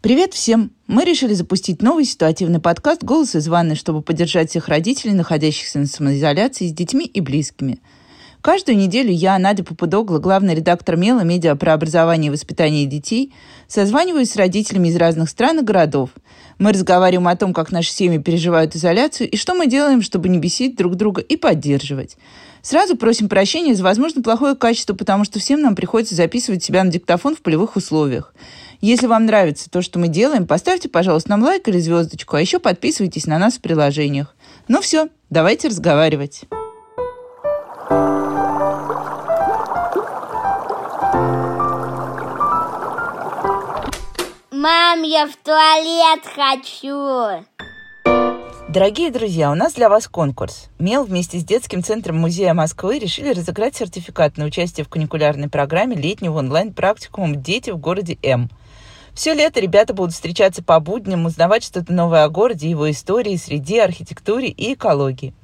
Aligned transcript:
Привет 0.00 0.32
всем! 0.32 0.70
Мы 0.86 1.04
решили 1.04 1.34
запустить 1.34 1.82
новый 1.82 2.04
ситуативный 2.04 2.60
подкаст 2.60 3.02
«Голос 3.02 3.34
из 3.34 3.48
ванны», 3.48 3.74
чтобы 3.74 4.00
поддержать 4.00 4.48
всех 4.48 4.68
родителей, 4.68 5.12
находящихся 5.12 5.80
на 5.80 5.86
самоизоляции 5.86 6.68
с 6.68 6.72
детьми 6.72 7.04
и 7.04 7.20
близкими. 7.20 7.80
Каждую 8.40 8.78
неделю 8.78 9.10
я, 9.10 9.36
Надя 9.40 9.64
Попудогла, 9.64 10.20
главный 10.20 10.54
редактор 10.54 10.96
МЕЛа, 10.96 11.22
медиа 11.22 11.56
про 11.56 11.74
образование 11.74 12.28
и 12.28 12.30
воспитание 12.30 12.86
детей, 12.86 13.34
созваниваюсь 13.66 14.30
с 14.30 14.36
родителями 14.36 14.86
из 14.86 14.96
разных 14.96 15.28
стран 15.30 15.58
и 15.58 15.62
городов. 15.62 16.10
Мы 16.60 16.72
разговариваем 16.72 17.26
о 17.26 17.34
том, 17.34 17.52
как 17.52 17.72
наши 17.72 17.90
семьи 17.90 18.18
переживают 18.18 18.76
изоляцию 18.76 19.28
и 19.28 19.36
что 19.36 19.54
мы 19.54 19.66
делаем, 19.66 20.00
чтобы 20.00 20.28
не 20.28 20.38
бесить 20.38 20.76
друг 20.76 20.94
друга 20.94 21.20
и 21.20 21.36
поддерживать. 21.36 22.16
Сразу 22.62 22.96
просим 22.96 23.28
прощения 23.28 23.74
за, 23.74 23.82
возможно, 23.82 24.22
плохое 24.22 24.54
качество, 24.54 24.94
потому 24.94 25.24
что 25.24 25.40
всем 25.40 25.60
нам 25.60 25.74
приходится 25.74 26.14
записывать 26.14 26.62
себя 26.62 26.84
на 26.84 26.92
диктофон 26.92 27.34
в 27.34 27.42
полевых 27.42 27.74
условиях. 27.74 28.32
Если 28.80 29.08
вам 29.08 29.26
нравится 29.26 29.68
то, 29.68 29.82
что 29.82 29.98
мы 29.98 30.06
делаем, 30.06 30.46
поставьте, 30.46 30.88
пожалуйста, 30.88 31.30
нам 31.30 31.42
лайк 31.42 31.66
или 31.66 31.80
звездочку, 31.80 32.36
а 32.36 32.40
еще 32.40 32.60
подписывайтесь 32.60 33.26
на 33.26 33.36
нас 33.36 33.54
в 33.58 33.60
приложениях. 33.60 34.36
Ну 34.68 34.80
все, 34.80 35.08
давайте 35.30 35.66
разговаривать. 35.66 36.42
Мам, 44.52 45.02
я 45.02 45.26
в 45.26 45.34
туалет 45.42 46.22
хочу. 46.36 47.44
Дорогие 48.68 49.10
друзья, 49.10 49.50
у 49.50 49.56
нас 49.56 49.74
для 49.74 49.88
вас 49.88 50.06
конкурс. 50.06 50.68
МЕЛ 50.78 51.02
вместе 51.02 51.40
с 51.40 51.44
детским 51.44 51.82
центром 51.82 52.18
Музея 52.18 52.54
Москвы 52.54 53.00
решили 53.00 53.32
разыграть 53.32 53.74
сертификат 53.74 54.36
на 54.36 54.44
участие 54.44 54.84
в 54.84 54.88
каникулярной 54.88 55.48
программе 55.48 55.96
летнего 55.96 56.38
онлайн-практикума 56.38 57.34
«Дети 57.34 57.70
в 57.70 57.78
городе 57.78 58.18
М». 58.22 58.48
Все 59.18 59.34
лето 59.34 59.58
ребята 59.58 59.94
будут 59.94 60.14
встречаться 60.14 60.62
по 60.62 60.78
будням, 60.78 61.26
узнавать 61.26 61.64
что-то 61.64 61.92
новое 61.92 62.22
о 62.22 62.28
городе, 62.28 62.70
его 62.70 62.88
истории, 62.88 63.34
среде, 63.34 63.82
архитектуре 63.82 64.46
и 64.46 64.74
экологии. 64.74 65.34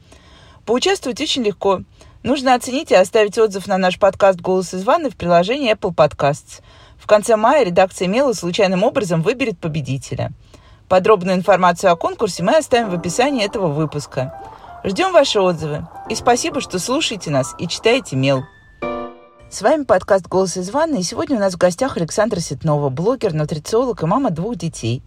Поучаствовать 0.64 1.20
очень 1.20 1.42
легко. 1.42 1.80
Нужно 2.22 2.54
оценить 2.54 2.92
и 2.92 2.94
оставить 2.94 3.36
отзыв 3.36 3.66
на 3.66 3.76
наш 3.76 3.98
подкаст 3.98 4.40
«Голос 4.40 4.74
из 4.74 4.84
ванны» 4.84 5.10
в 5.10 5.16
приложении 5.16 5.74
Apple 5.74 5.92
Podcasts. 5.92 6.62
В 6.96 7.08
конце 7.08 7.34
мая 7.34 7.64
редакция 7.64 8.06
«Мела» 8.06 8.32
случайным 8.32 8.84
образом 8.84 9.22
выберет 9.22 9.58
победителя. 9.58 10.30
Подробную 10.88 11.36
информацию 11.36 11.90
о 11.90 11.96
конкурсе 11.96 12.44
мы 12.44 12.56
оставим 12.56 12.90
в 12.90 12.94
описании 12.94 13.44
этого 13.44 13.66
выпуска. 13.66 14.40
Ждем 14.84 15.10
ваши 15.10 15.40
отзывы. 15.40 15.88
И 16.08 16.14
спасибо, 16.14 16.60
что 16.60 16.78
слушаете 16.78 17.32
нас 17.32 17.56
и 17.58 17.66
читаете 17.66 18.14
«Мел». 18.14 18.44
С 19.54 19.62
вами 19.62 19.84
подкаст 19.84 20.26
«Голос 20.26 20.56
из 20.56 20.70
ванны», 20.70 20.98
и 20.98 21.02
сегодня 21.04 21.36
у 21.36 21.38
нас 21.38 21.54
в 21.54 21.58
гостях 21.58 21.96
Александра 21.96 22.40
Ситнова, 22.40 22.88
блогер, 22.88 23.32
нутрициолог 23.34 24.02
и 24.02 24.06
мама 24.06 24.30
двух 24.30 24.56
детей. 24.56 25.00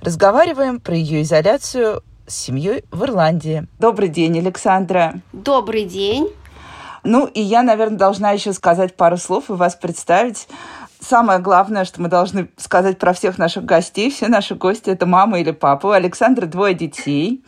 Разговариваем 0.00 0.80
про 0.80 0.96
ее 0.96 1.22
изоляцию 1.22 2.02
с 2.26 2.34
семьей 2.34 2.84
в 2.90 3.04
Ирландии. 3.04 3.68
Добрый 3.78 4.08
день, 4.08 4.36
Александра. 4.40 5.20
Добрый 5.32 5.84
день. 5.84 6.28
Ну, 7.04 7.26
и 7.26 7.40
я, 7.40 7.62
наверное, 7.62 7.96
должна 7.96 8.32
еще 8.32 8.52
сказать 8.52 8.96
пару 8.96 9.18
слов 9.18 9.50
и 9.50 9.52
вас 9.52 9.76
представить. 9.76 10.48
Самое 10.98 11.38
главное, 11.38 11.84
что 11.84 12.02
мы 12.02 12.08
должны 12.08 12.48
сказать 12.56 12.98
про 12.98 13.12
всех 13.12 13.38
наших 13.38 13.64
гостей. 13.64 14.10
Все 14.10 14.26
наши 14.26 14.56
гости– 14.56 14.90
это 14.90 15.06
мама 15.06 15.38
или 15.38 15.52
папа. 15.52 15.86
У 15.86 15.90
Александра 15.90 16.46
двое 16.46 16.74
детей. 16.74 17.44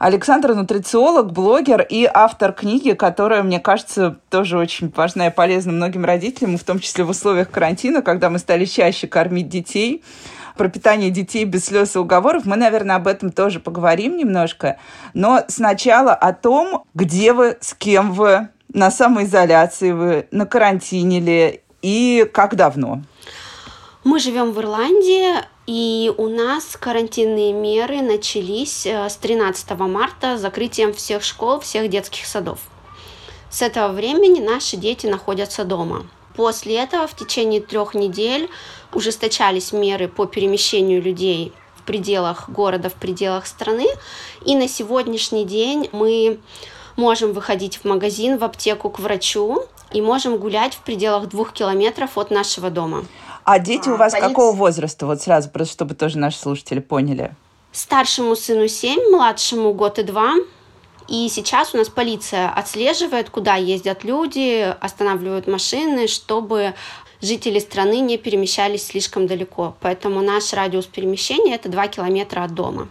Александр– 0.00 0.54
нутрициолог, 0.54 1.30
блогер 1.30 1.82
и 1.82 2.08
автор 2.10 2.54
книги, 2.54 2.92
которая, 2.92 3.42
мне 3.42 3.60
кажется, 3.60 4.16
тоже 4.30 4.56
очень 4.56 4.90
важна 4.96 5.26
и 5.26 5.30
полезна 5.30 5.72
многим 5.72 6.06
родителям, 6.06 6.56
в 6.56 6.64
том 6.64 6.78
числе 6.78 7.04
в 7.04 7.10
условиях 7.10 7.50
карантина, 7.50 8.00
когда 8.00 8.30
мы 8.30 8.38
стали 8.38 8.64
чаще 8.64 9.06
кормить 9.06 9.50
детей 9.50 10.02
про 10.56 10.70
питание 10.70 11.10
детей 11.10 11.44
без 11.44 11.66
слез 11.66 11.96
и 11.96 11.98
уговоров. 11.98 12.46
Мы, 12.46 12.56
наверное, 12.56 12.96
об 12.96 13.08
этом 13.08 13.30
тоже 13.30 13.60
поговорим 13.60 14.16
немножко. 14.16 14.78
Но 15.12 15.44
сначала 15.48 16.14
о 16.14 16.32
том, 16.32 16.84
где 16.94 17.34
вы, 17.34 17.58
с 17.60 17.74
кем 17.74 18.14
вы, 18.14 18.48
на 18.72 18.90
самоизоляции 18.90 19.92
вы, 19.92 20.26
на 20.30 20.46
карантине 20.46 21.20
ли 21.20 21.60
и 21.82 22.26
как 22.32 22.56
давно. 22.56 23.02
Мы 24.02 24.18
живем 24.18 24.52
в 24.52 24.60
Ирландии, 24.60 25.34
и 25.66 26.10
у 26.16 26.28
нас 26.28 26.74
карантинные 26.80 27.52
меры 27.52 28.00
начались 28.00 28.86
э, 28.86 29.06
с 29.10 29.16
13 29.16 29.72
марта 29.80 30.38
с 30.38 30.40
закрытием 30.40 30.94
всех 30.94 31.22
школ, 31.22 31.60
всех 31.60 31.90
детских 31.90 32.24
садов. 32.24 32.60
С 33.50 33.60
этого 33.60 33.92
времени 33.92 34.40
наши 34.40 34.78
дети 34.78 35.06
находятся 35.06 35.64
дома. 35.64 36.06
После 36.34 36.76
этого 36.76 37.06
в 37.06 37.14
течение 37.14 37.60
трех 37.60 37.92
недель 37.92 38.48
ужесточались 38.94 39.70
меры 39.70 40.08
по 40.08 40.24
перемещению 40.24 41.02
людей 41.02 41.52
в 41.76 41.82
пределах 41.82 42.48
города, 42.48 42.88
в 42.88 42.94
пределах 42.94 43.46
страны. 43.46 43.86
И 44.46 44.56
на 44.56 44.66
сегодняшний 44.66 45.44
день 45.44 45.90
мы 45.92 46.40
можем 46.96 47.34
выходить 47.34 47.76
в 47.76 47.84
магазин, 47.84 48.38
в 48.38 48.44
аптеку, 48.44 48.88
к 48.88 48.98
врачу 48.98 49.66
и 49.92 50.00
можем 50.00 50.38
гулять 50.38 50.72
в 50.74 50.80
пределах 50.80 51.28
двух 51.28 51.52
километров 51.52 52.16
от 52.16 52.30
нашего 52.30 52.70
дома. 52.70 53.04
А 53.50 53.58
дети 53.58 53.88
у 53.88 53.96
вас 53.96 54.12
полиция... 54.12 54.28
какого 54.28 54.54
возраста? 54.54 55.06
Вот 55.06 55.20
сразу, 55.22 55.50
просто 55.50 55.72
чтобы 55.72 55.96
тоже 55.96 56.18
наши 56.18 56.38
слушатели 56.38 56.78
поняли. 56.78 57.34
Старшему 57.72 58.36
сыну 58.36 58.68
7, 58.68 59.10
младшему 59.10 59.74
год 59.74 59.98
и 59.98 60.04
два. 60.04 60.34
И 61.08 61.28
сейчас 61.28 61.74
у 61.74 61.78
нас 61.78 61.88
полиция 61.88 62.48
отслеживает, 62.48 63.28
куда 63.28 63.56
ездят 63.56 64.04
люди, 64.04 64.72
останавливают 64.80 65.48
машины, 65.48 66.06
чтобы 66.06 66.74
жители 67.20 67.58
страны 67.58 67.98
не 67.98 68.18
перемещались 68.18 68.86
слишком 68.86 69.26
далеко. 69.26 69.74
Поэтому 69.80 70.20
наш 70.20 70.52
радиус 70.52 70.86
перемещения 70.86 71.56
это 71.56 71.68
2 71.68 71.88
километра 71.88 72.44
от 72.44 72.54
дома. 72.54 72.86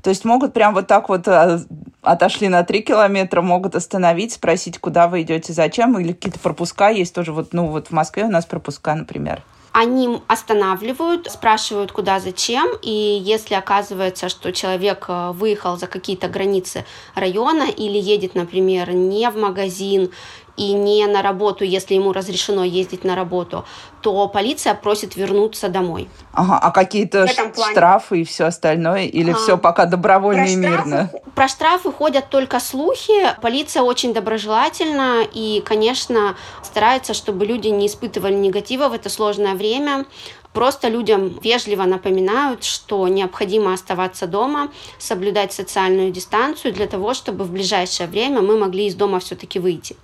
То 0.00 0.10
есть 0.10 0.24
могут 0.24 0.52
прям 0.52 0.74
вот 0.74 0.86
так 0.86 1.08
вот 1.08 1.26
а, 1.26 1.60
отошли 2.02 2.48
на 2.48 2.62
3 2.62 2.82
километра, 2.82 3.42
могут 3.42 3.74
остановить, 3.74 4.34
спросить, 4.34 4.78
куда 4.78 5.08
вы 5.08 5.22
идете, 5.22 5.52
зачем, 5.52 5.98
или 5.98 6.12
какие-то 6.12 6.38
пропуска 6.38 6.90
есть 6.90 7.12
тоже. 7.12 7.32
Вот, 7.32 7.52
ну 7.52 7.66
вот 7.66 7.88
в 7.88 7.90
Москве 7.90 8.22
у 8.22 8.30
нас 8.30 8.46
пропуска, 8.46 8.94
например 8.94 9.42
они 9.74 10.20
останавливают, 10.28 11.28
спрашивают, 11.28 11.90
куда, 11.90 12.20
зачем, 12.20 12.68
и 12.80 12.90
если 12.90 13.54
оказывается, 13.54 14.28
что 14.28 14.52
человек 14.52 15.06
э, 15.08 15.32
выехал 15.32 15.76
за 15.76 15.88
какие-то 15.88 16.28
границы 16.28 16.84
района 17.16 17.64
или 17.64 17.98
едет, 17.98 18.36
например, 18.36 18.92
не 18.92 19.28
в 19.28 19.36
магазин 19.36 20.12
и 20.56 20.72
не 20.72 21.06
на 21.06 21.22
работу, 21.22 21.64
если 21.64 21.94
ему 21.94 22.12
разрешено 22.12 22.64
ездить 22.64 23.04
на 23.04 23.16
работу, 23.16 23.64
то 24.00 24.28
полиция 24.28 24.74
просит 24.74 25.16
вернуться 25.16 25.68
домой. 25.68 26.08
Ага, 26.32 26.58
а 26.58 26.70
какие-то 26.70 27.26
штрафы 27.26 28.20
и 28.20 28.24
все 28.24 28.44
остальное? 28.44 29.06
Или 29.06 29.32
а, 29.32 29.34
все 29.34 29.58
пока 29.58 29.86
добровольно 29.86 30.44
и 30.44 30.56
мирно? 30.56 31.10
Про 31.34 31.48
штрафы 31.48 31.90
ходят 31.90 32.28
только 32.28 32.60
слухи. 32.60 33.34
Полиция 33.40 33.82
очень 33.82 34.12
доброжелательна 34.12 35.22
и, 35.32 35.62
конечно, 35.64 36.36
старается, 36.62 37.14
чтобы 37.14 37.46
люди 37.46 37.68
не 37.68 37.86
испытывали 37.86 38.34
негатива 38.34 38.88
в 38.88 38.92
это 38.92 39.08
сложное 39.08 39.54
время. 39.54 40.04
Просто 40.54 40.88
людям 40.88 41.38
вежливо 41.42 41.82
напоминают, 41.82 42.62
что 42.62 43.08
необходимо 43.08 43.74
оставаться 43.74 44.28
дома, 44.28 44.70
соблюдать 44.98 45.52
социальную 45.52 46.12
дистанцию 46.12 46.72
для 46.72 46.86
того, 46.86 47.12
чтобы 47.12 47.44
в 47.44 47.50
ближайшее 47.50 48.08
время 48.08 48.40
мы 48.40 48.56
могли 48.56 48.86
из 48.86 48.94
дома 48.94 49.18
все-таки 49.18 49.58
выйти. 49.58 49.96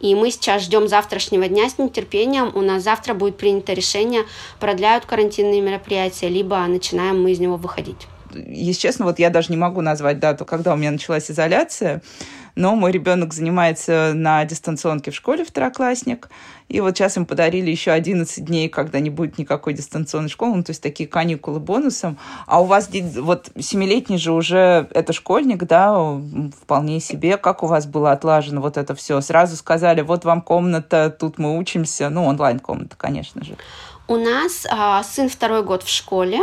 И 0.00 0.14
мы 0.14 0.30
сейчас 0.30 0.62
ждем 0.62 0.86
завтрашнего 0.86 1.48
дня 1.48 1.68
с 1.68 1.78
нетерпением. 1.78 2.52
У 2.54 2.62
нас 2.62 2.84
завтра 2.84 3.14
будет 3.14 3.36
принято 3.36 3.72
решение, 3.72 4.22
продляют 4.60 5.06
карантинные 5.06 5.60
мероприятия, 5.60 6.28
либо 6.28 6.64
начинаем 6.66 7.20
мы 7.20 7.32
из 7.32 7.40
него 7.40 7.56
выходить 7.56 8.06
если 8.34 8.80
честно, 8.80 9.04
вот 9.04 9.18
я 9.18 9.30
даже 9.30 9.50
не 9.50 9.56
могу 9.56 9.80
назвать 9.80 10.18
дату, 10.18 10.44
когда 10.44 10.74
у 10.74 10.76
меня 10.76 10.90
началась 10.90 11.30
изоляция, 11.30 12.02
но 12.56 12.74
мой 12.74 12.90
ребенок 12.90 13.32
занимается 13.32 14.12
на 14.14 14.44
дистанционке 14.44 15.10
в 15.10 15.14
школе, 15.14 15.44
второклассник, 15.44 16.28
и 16.68 16.80
вот 16.80 16.96
сейчас 16.96 17.16
им 17.16 17.26
подарили 17.26 17.70
еще 17.70 17.92
11 17.92 18.44
дней, 18.44 18.68
когда 18.68 18.98
не 18.98 19.10
будет 19.10 19.38
никакой 19.38 19.72
дистанционной 19.74 20.28
школы, 20.28 20.56
ну, 20.56 20.64
то 20.64 20.70
есть 20.70 20.82
такие 20.82 21.08
каникулы 21.08 21.60
бонусом. 21.60 22.18
А 22.46 22.60
у 22.60 22.64
вас 22.64 22.90
вот 23.18 23.50
семилетний 23.56 24.18
же 24.18 24.32
уже 24.32 24.88
это 24.90 25.12
школьник, 25.12 25.64
да, 25.64 26.18
вполне 26.60 26.98
себе. 26.98 27.36
Как 27.36 27.62
у 27.62 27.66
вас 27.66 27.86
было 27.86 28.10
отлажено 28.10 28.60
вот 28.60 28.78
это 28.78 28.96
все? 28.96 29.20
Сразу 29.20 29.56
сказали, 29.56 30.00
вот 30.00 30.24
вам 30.24 30.40
комната, 30.42 31.14
тут 31.16 31.38
мы 31.38 31.56
учимся, 31.56 32.08
ну, 32.10 32.24
онлайн-комната, 32.24 32.96
конечно 32.96 33.44
же. 33.44 33.56
У 34.08 34.16
нас 34.16 34.64
а, 34.70 35.02
сын 35.02 35.28
второй 35.28 35.64
год 35.64 35.82
в 35.82 35.88
школе, 35.88 36.40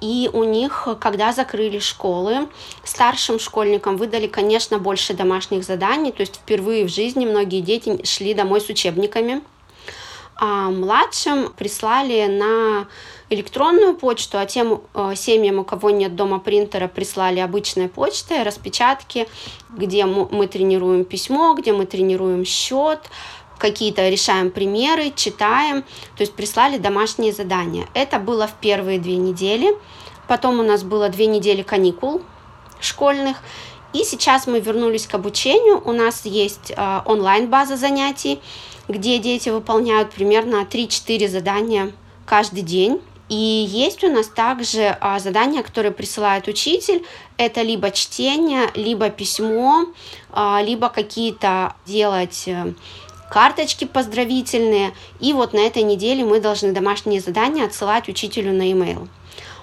и 0.00 0.30
у 0.32 0.44
них, 0.44 0.86
когда 1.00 1.32
закрыли 1.32 1.80
школы, 1.80 2.48
старшим 2.84 3.40
школьникам 3.40 3.96
выдали, 3.96 4.28
конечно, 4.28 4.78
больше 4.78 5.12
домашних 5.12 5.64
заданий, 5.64 6.12
то 6.12 6.20
есть 6.20 6.36
впервые 6.36 6.84
в 6.84 6.88
жизни 6.88 7.26
многие 7.26 7.62
дети 7.62 8.04
шли 8.04 8.32
домой 8.32 8.60
с 8.60 8.68
учебниками. 8.68 9.42
А 10.36 10.70
младшим 10.70 11.52
прислали 11.52 12.26
на 12.26 12.86
электронную 13.28 13.94
почту, 13.94 14.38
а 14.38 14.46
тем 14.46 14.80
э, 14.94 15.12
семьям, 15.14 15.58
у 15.58 15.64
кого 15.64 15.90
нет 15.90 16.16
дома 16.16 16.38
принтера, 16.38 16.88
прислали 16.88 17.40
обычной 17.40 17.88
почтой, 17.88 18.42
распечатки, 18.42 19.28
где 19.68 20.06
мы 20.06 20.46
тренируем 20.46 21.04
письмо, 21.04 21.54
где 21.54 21.72
мы 21.74 21.84
тренируем 21.84 22.46
счет, 22.46 23.00
какие-то 23.60 24.08
решаем 24.08 24.50
примеры, 24.50 25.12
читаем, 25.14 25.82
то 26.16 26.22
есть 26.22 26.34
прислали 26.34 26.78
домашние 26.78 27.32
задания. 27.32 27.86
Это 27.94 28.18
было 28.18 28.48
в 28.48 28.54
первые 28.54 28.98
две 28.98 29.16
недели. 29.16 29.76
Потом 30.26 30.58
у 30.58 30.62
нас 30.62 30.82
было 30.82 31.08
две 31.08 31.26
недели 31.26 31.62
каникул 31.62 32.22
школьных. 32.80 33.36
И 33.92 34.04
сейчас 34.04 34.46
мы 34.46 34.60
вернулись 34.60 35.06
к 35.06 35.14
обучению. 35.14 35.82
У 35.84 35.92
нас 35.92 36.24
есть 36.24 36.72
э, 36.76 37.00
онлайн-база 37.04 37.76
занятий, 37.76 38.40
где 38.88 39.18
дети 39.18 39.48
выполняют 39.48 40.10
примерно 40.10 40.66
3-4 40.68 41.28
задания 41.28 41.92
каждый 42.26 42.62
день. 42.62 43.00
И 43.30 43.66
есть 43.68 44.02
у 44.02 44.10
нас 44.10 44.26
также 44.26 44.96
а, 45.00 45.20
задания, 45.20 45.62
которые 45.62 45.92
присылает 45.92 46.48
учитель. 46.48 47.06
Это 47.36 47.62
либо 47.62 47.92
чтение, 47.92 48.68
либо 48.74 49.08
письмо, 49.08 49.86
а, 50.32 50.60
либо 50.60 50.88
какие-то 50.88 51.76
делать 51.86 52.48
э, 52.48 52.74
карточки 53.30 53.84
поздравительные. 53.86 54.92
И 55.20 55.32
вот 55.32 55.54
на 55.54 55.60
этой 55.60 55.82
неделе 55.82 56.24
мы 56.24 56.40
должны 56.40 56.72
домашние 56.72 57.20
задания 57.20 57.64
отсылать 57.64 58.08
учителю 58.08 58.52
на 58.52 58.68
e-mail. 58.68 59.08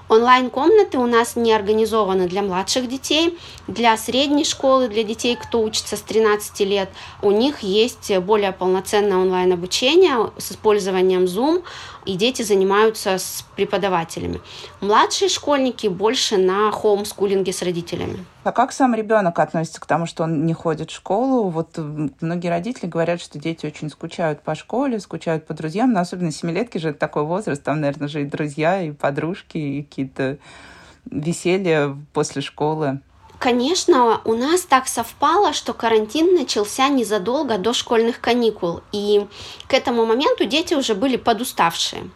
Онлайн-комнаты 0.10 0.98
у 1.00 1.06
нас 1.06 1.36
не 1.36 1.52
организованы 1.52 2.30
для 2.30 2.42
младших 2.42 2.88
детей, 2.88 3.38
для 3.68 3.98
средней 3.98 4.46
школы, 4.46 4.88
для 4.88 5.04
детей, 5.04 5.36
кто 5.36 5.62
учится 5.62 5.98
с 5.98 6.02
13 6.02 6.62
лет. 6.62 6.90
У 7.22 7.32
них 7.32 7.60
есть 7.60 8.18
более 8.20 8.54
полноценное 8.54 9.18
онлайн-обучение 9.18 10.32
с 10.38 10.54
использованием 10.54 11.26
Zoom, 11.26 11.62
и 12.08 12.16
дети 12.16 12.42
занимаются 12.42 13.18
с 13.18 13.46
преподавателями. 13.56 14.40
Младшие 14.80 15.28
школьники 15.28 15.88
больше 15.88 16.38
на 16.38 16.72
хоумскулинге 16.72 17.52
с 17.52 17.62
родителями. 17.62 18.26
А 18.46 18.54
как 18.54 18.72
сам 18.72 18.96
ребенок 18.96 19.38
относится 19.40 19.82
к 19.82 19.86
тому, 19.86 20.06
что 20.06 20.24
он 20.24 20.46
не 20.46 20.54
ходит 20.54 20.90
в 20.90 20.96
школу? 20.96 21.50
Вот 21.50 21.78
многие 22.22 22.48
родители 22.48 22.88
говорят, 22.88 23.20
что 23.22 23.38
дети 23.38 23.66
очень 23.66 23.90
скучают 23.90 24.42
по 24.42 24.56
школе, 24.56 25.02
скучают 25.02 25.46
по 25.46 25.54
друзьям, 25.54 25.92
но 25.92 26.00
особенно 26.00 26.32
семилетки 26.32 26.78
же 26.78 26.90
это 26.90 27.00
такой 27.00 27.24
возраст, 27.24 27.62
там, 27.62 27.82
наверное, 27.82 28.08
же 28.08 28.22
и 28.22 28.26
друзья, 28.26 28.82
и 28.82 28.92
подружки, 28.92 29.58
и 29.58 29.84
какие-то 29.84 30.38
веселья 31.12 31.94
после 32.14 32.42
школы. 32.42 33.02
Конечно, 33.40 34.20
у 34.26 34.34
нас 34.34 34.62
так 34.62 34.88
совпало, 34.88 35.54
что 35.54 35.74
карантин 35.74 36.34
начался 36.34 36.88
незадолго 36.88 37.58
до 37.60 37.72
школьных 37.74 38.20
каникул, 38.20 38.82
и 38.92 39.28
к 39.68 39.74
этому 39.74 40.06
моменту 40.06 40.46
дети 40.46 40.74
уже 40.74 40.96
были 40.96 41.18
подуставшие. 41.18 42.10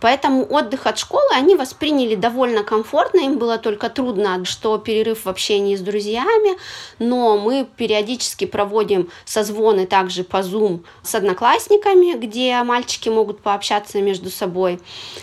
Поэтому 0.00 0.44
отдых 0.44 0.86
от 0.86 0.98
школы 0.98 1.28
они 1.32 1.54
восприняли 1.54 2.14
довольно 2.14 2.64
комфортно, 2.64 3.20
им 3.20 3.38
было 3.38 3.56
только 3.56 3.88
трудно, 3.88 4.44
что 4.44 4.76
перерыв 4.76 5.24
в 5.24 5.28
общении 5.28 5.76
с 5.76 5.80
друзьями, 5.80 6.58
но 6.98 7.38
мы 7.38 7.66
периодически 7.76 8.44
проводим 8.44 9.08
созвоны 9.24 9.86
также 9.86 10.24
по 10.24 10.38
Zoom 10.38 10.84
с 11.02 11.14
одноклассниками, 11.14 12.18
где 12.18 12.60
мальчики 12.64 13.08
могут 13.08 13.40
пообщаться 13.40 14.02
между 14.02 14.28
собой. 14.28 14.80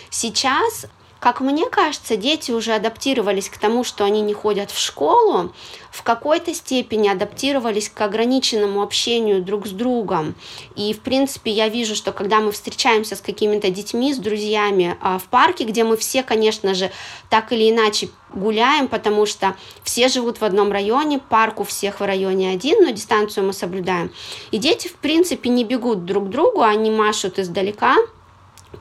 Сейчас 0.09 0.88
как 1.22 1.40
мне 1.40 1.70
кажется, 1.70 2.18
дети 2.18 2.52
уже 2.52 2.74
адаптировались 2.74 3.48
к 3.48 3.60
тому, 3.60 3.84
что 3.84 4.04
они 4.06 4.22
не 4.22 4.34
ходят 4.34 4.72
в 4.72 4.80
школу, 4.80 5.54
в 5.92 6.02
какой-то 6.02 6.52
степени 6.52 7.10
адаптировались 7.10 7.90
к 7.90 8.02
ограниченному 8.02 8.82
общению 8.82 9.44
друг 9.44 9.68
с 9.68 9.70
другом. 9.70 10.34
И, 10.76 10.92
в 10.96 11.02
принципе, 11.02 11.52
я 11.52 11.70
вижу, 11.70 11.96
что 11.96 12.12
когда 12.12 12.40
мы 12.40 12.52
встречаемся 12.52 13.16
с 13.16 13.22
какими-то 13.22 13.70
детьми, 13.70 14.16
с 14.16 14.18
друзьями 14.18 14.98
а, 15.00 15.20
в 15.20 15.26
парке, 15.26 15.66
где 15.66 15.84
мы 15.84 15.96
все, 15.96 16.24
конечно 16.24 16.74
же, 16.74 16.90
так 17.30 17.52
или 17.52 17.70
иначе 17.70 18.10
гуляем, 18.34 18.88
потому 18.88 19.28
что 19.28 19.56
все 19.84 20.08
живут 20.08 20.42
в 20.42 20.44
одном 20.44 20.72
районе, 20.72 21.20
парк 21.20 21.60
у 21.60 21.64
всех 21.64 22.00
в 22.00 22.04
районе 22.04 22.50
один, 22.50 22.84
но 22.84 22.90
дистанцию 22.90 23.46
мы 23.46 23.54
соблюдаем. 23.54 24.12
И 24.50 24.58
дети, 24.58 24.88
в 24.88 24.96
принципе, 24.96 25.50
не 25.50 25.66
бегут 25.66 26.04
друг 26.04 26.26
к 26.26 26.30
другу, 26.30 26.64
они 26.64 26.90
машут 26.90 27.38
издалека, 27.38 27.98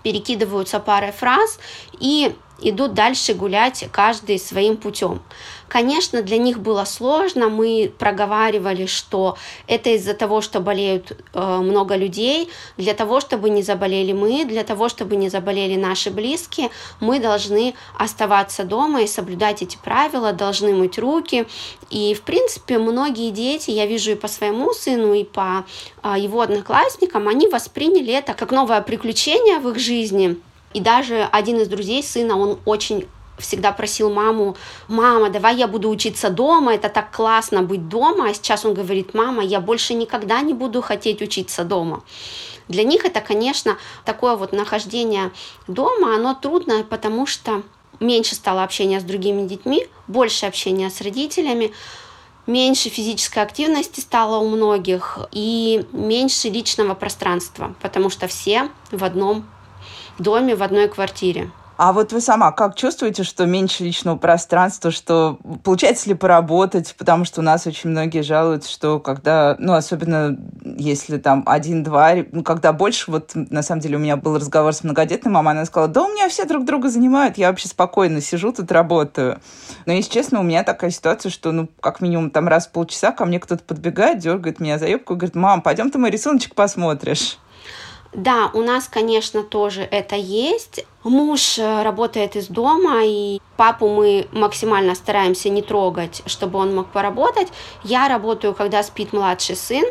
перекидываются 0.02 0.80
парой 0.80 1.12
фраз 1.12 1.58
и 1.98 2.34
идут 2.60 2.94
дальше 2.94 3.34
гулять 3.34 3.88
каждый 3.92 4.38
своим 4.38 4.76
путем. 4.76 5.20
Конечно, 5.70 6.22
для 6.22 6.36
них 6.36 6.58
было 6.58 6.84
сложно, 6.84 7.48
мы 7.48 7.92
проговаривали, 7.96 8.86
что 8.86 9.36
это 9.68 9.90
из-за 9.90 10.14
того, 10.14 10.40
что 10.40 10.58
болеют 10.58 11.16
э, 11.32 11.58
много 11.58 11.94
людей, 11.94 12.50
для 12.76 12.92
того, 12.92 13.20
чтобы 13.20 13.50
не 13.50 13.62
заболели 13.62 14.12
мы, 14.12 14.44
для 14.44 14.64
того, 14.64 14.88
чтобы 14.88 15.14
не 15.14 15.28
заболели 15.28 15.76
наши 15.76 16.10
близкие, 16.10 16.70
мы 16.98 17.20
должны 17.20 17.74
оставаться 17.96 18.64
дома 18.64 19.02
и 19.02 19.06
соблюдать 19.06 19.62
эти 19.62 19.76
правила, 19.76 20.32
должны 20.32 20.74
мыть 20.74 20.98
руки. 20.98 21.46
И, 21.88 22.14
в 22.14 22.22
принципе, 22.22 22.78
многие 22.78 23.30
дети, 23.30 23.70
я 23.70 23.86
вижу 23.86 24.10
и 24.10 24.16
по 24.16 24.26
своему 24.26 24.72
сыну, 24.72 25.14
и 25.14 25.22
по 25.22 25.64
э, 26.02 26.14
его 26.18 26.40
одноклассникам, 26.40 27.28
они 27.28 27.46
восприняли 27.46 28.12
это 28.12 28.34
как 28.34 28.50
новое 28.50 28.80
приключение 28.80 29.60
в 29.60 29.68
их 29.68 29.78
жизни. 29.78 30.36
И 30.72 30.80
даже 30.80 31.28
один 31.32 31.60
из 31.60 31.68
друзей 31.68 32.02
сына, 32.02 32.38
он 32.38 32.58
очень 32.64 33.08
всегда 33.40 33.72
просил 33.72 34.12
маму, 34.12 34.56
мама, 34.86 35.30
давай 35.30 35.56
я 35.56 35.66
буду 35.66 35.88
учиться 35.88 36.30
дома, 36.30 36.74
это 36.74 36.88
так 36.88 37.10
классно 37.10 37.62
быть 37.62 37.88
дома, 37.88 38.28
а 38.28 38.34
сейчас 38.34 38.64
он 38.64 38.74
говорит, 38.74 39.14
мама, 39.14 39.42
я 39.42 39.60
больше 39.60 39.94
никогда 39.94 40.40
не 40.42 40.54
буду 40.54 40.82
хотеть 40.82 41.22
учиться 41.22 41.64
дома. 41.64 42.02
Для 42.68 42.84
них 42.84 43.04
это, 43.04 43.20
конечно, 43.20 43.78
такое 44.04 44.36
вот 44.36 44.52
нахождение 44.52 45.32
дома, 45.66 46.14
оно 46.14 46.34
трудно, 46.34 46.84
потому 46.88 47.26
что 47.26 47.62
меньше 47.98 48.34
стало 48.34 48.62
общения 48.62 49.00
с 49.00 49.04
другими 49.04 49.46
детьми, 49.46 49.88
больше 50.06 50.46
общения 50.46 50.88
с 50.88 51.00
родителями, 51.00 51.72
меньше 52.46 52.88
физической 52.88 53.42
активности 53.42 54.00
стало 54.00 54.38
у 54.38 54.48
многих 54.48 55.18
и 55.32 55.84
меньше 55.92 56.48
личного 56.48 56.94
пространства, 56.94 57.74
потому 57.80 58.10
что 58.10 58.28
все 58.28 58.68
в 58.90 59.02
одном 59.04 59.46
доме, 60.20 60.54
в 60.54 60.62
одной 60.62 60.88
квартире. 60.88 61.50
А 61.82 61.94
вот 61.94 62.12
вы 62.12 62.20
сама 62.20 62.52
как 62.52 62.74
чувствуете, 62.74 63.22
что 63.22 63.46
меньше 63.46 63.84
личного 63.84 64.18
пространства, 64.18 64.90
что 64.90 65.38
получается 65.64 66.10
ли 66.10 66.14
поработать? 66.14 66.94
Потому 66.98 67.24
что 67.24 67.40
у 67.40 67.42
нас 67.42 67.66
очень 67.66 67.88
многие 67.88 68.20
жалуются, 68.20 68.70
что 68.70 69.00
когда, 69.00 69.56
ну, 69.58 69.72
особенно 69.72 70.36
если 70.62 71.16
там 71.16 71.42
один-два, 71.46 72.16
ну, 72.32 72.42
когда 72.42 72.74
больше, 72.74 73.10
вот 73.10 73.30
на 73.34 73.62
самом 73.62 73.80
деле 73.80 73.96
у 73.96 73.98
меня 73.98 74.18
был 74.18 74.36
разговор 74.36 74.74
с 74.74 74.84
многодетной 74.84 75.32
мамой, 75.32 75.54
она 75.54 75.64
сказала, 75.64 75.88
да 75.88 76.02
у 76.02 76.08
меня 76.08 76.28
все 76.28 76.44
друг 76.44 76.66
друга 76.66 76.90
занимают, 76.90 77.38
я 77.38 77.48
вообще 77.48 77.68
спокойно 77.68 78.20
сижу 78.20 78.52
тут 78.52 78.70
работаю. 78.70 79.40
Но, 79.86 79.94
если 79.94 80.10
честно, 80.10 80.40
у 80.40 80.42
меня 80.42 80.64
такая 80.64 80.90
ситуация, 80.90 81.30
что, 81.30 81.50
ну, 81.50 81.66
как 81.80 82.02
минимум 82.02 82.30
там 82.30 82.46
раз 82.46 82.66
в 82.66 82.72
полчаса 82.72 83.10
ко 83.12 83.24
мне 83.24 83.40
кто-то 83.40 83.64
подбегает, 83.64 84.18
дергает 84.18 84.60
меня 84.60 84.78
за 84.78 84.86
юбку 84.86 85.14
и 85.14 85.16
говорит, 85.16 85.34
мам, 85.34 85.62
пойдем 85.62 85.90
ты 85.90 85.96
мой 85.96 86.10
рисуночек 86.10 86.54
посмотришь. 86.54 87.38
Да, 88.12 88.50
у 88.54 88.62
нас, 88.62 88.88
конечно, 88.88 89.44
тоже 89.44 89.82
это 89.82 90.16
есть. 90.16 90.84
Муж 91.04 91.58
э, 91.58 91.82
работает 91.84 92.34
из 92.34 92.48
дома, 92.48 93.04
и 93.04 93.40
папу 93.56 93.88
мы 93.88 94.26
максимально 94.32 94.96
стараемся 94.96 95.48
не 95.48 95.62
трогать, 95.62 96.22
чтобы 96.26 96.58
он 96.58 96.74
мог 96.74 96.88
поработать. 96.88 97.46
Я 97.84 98.08
работаю, 98.08 98.52
когда 98.52 98.82
спит 98.82 99.12
младший 99.12 99.54
сын, 99.54 99.84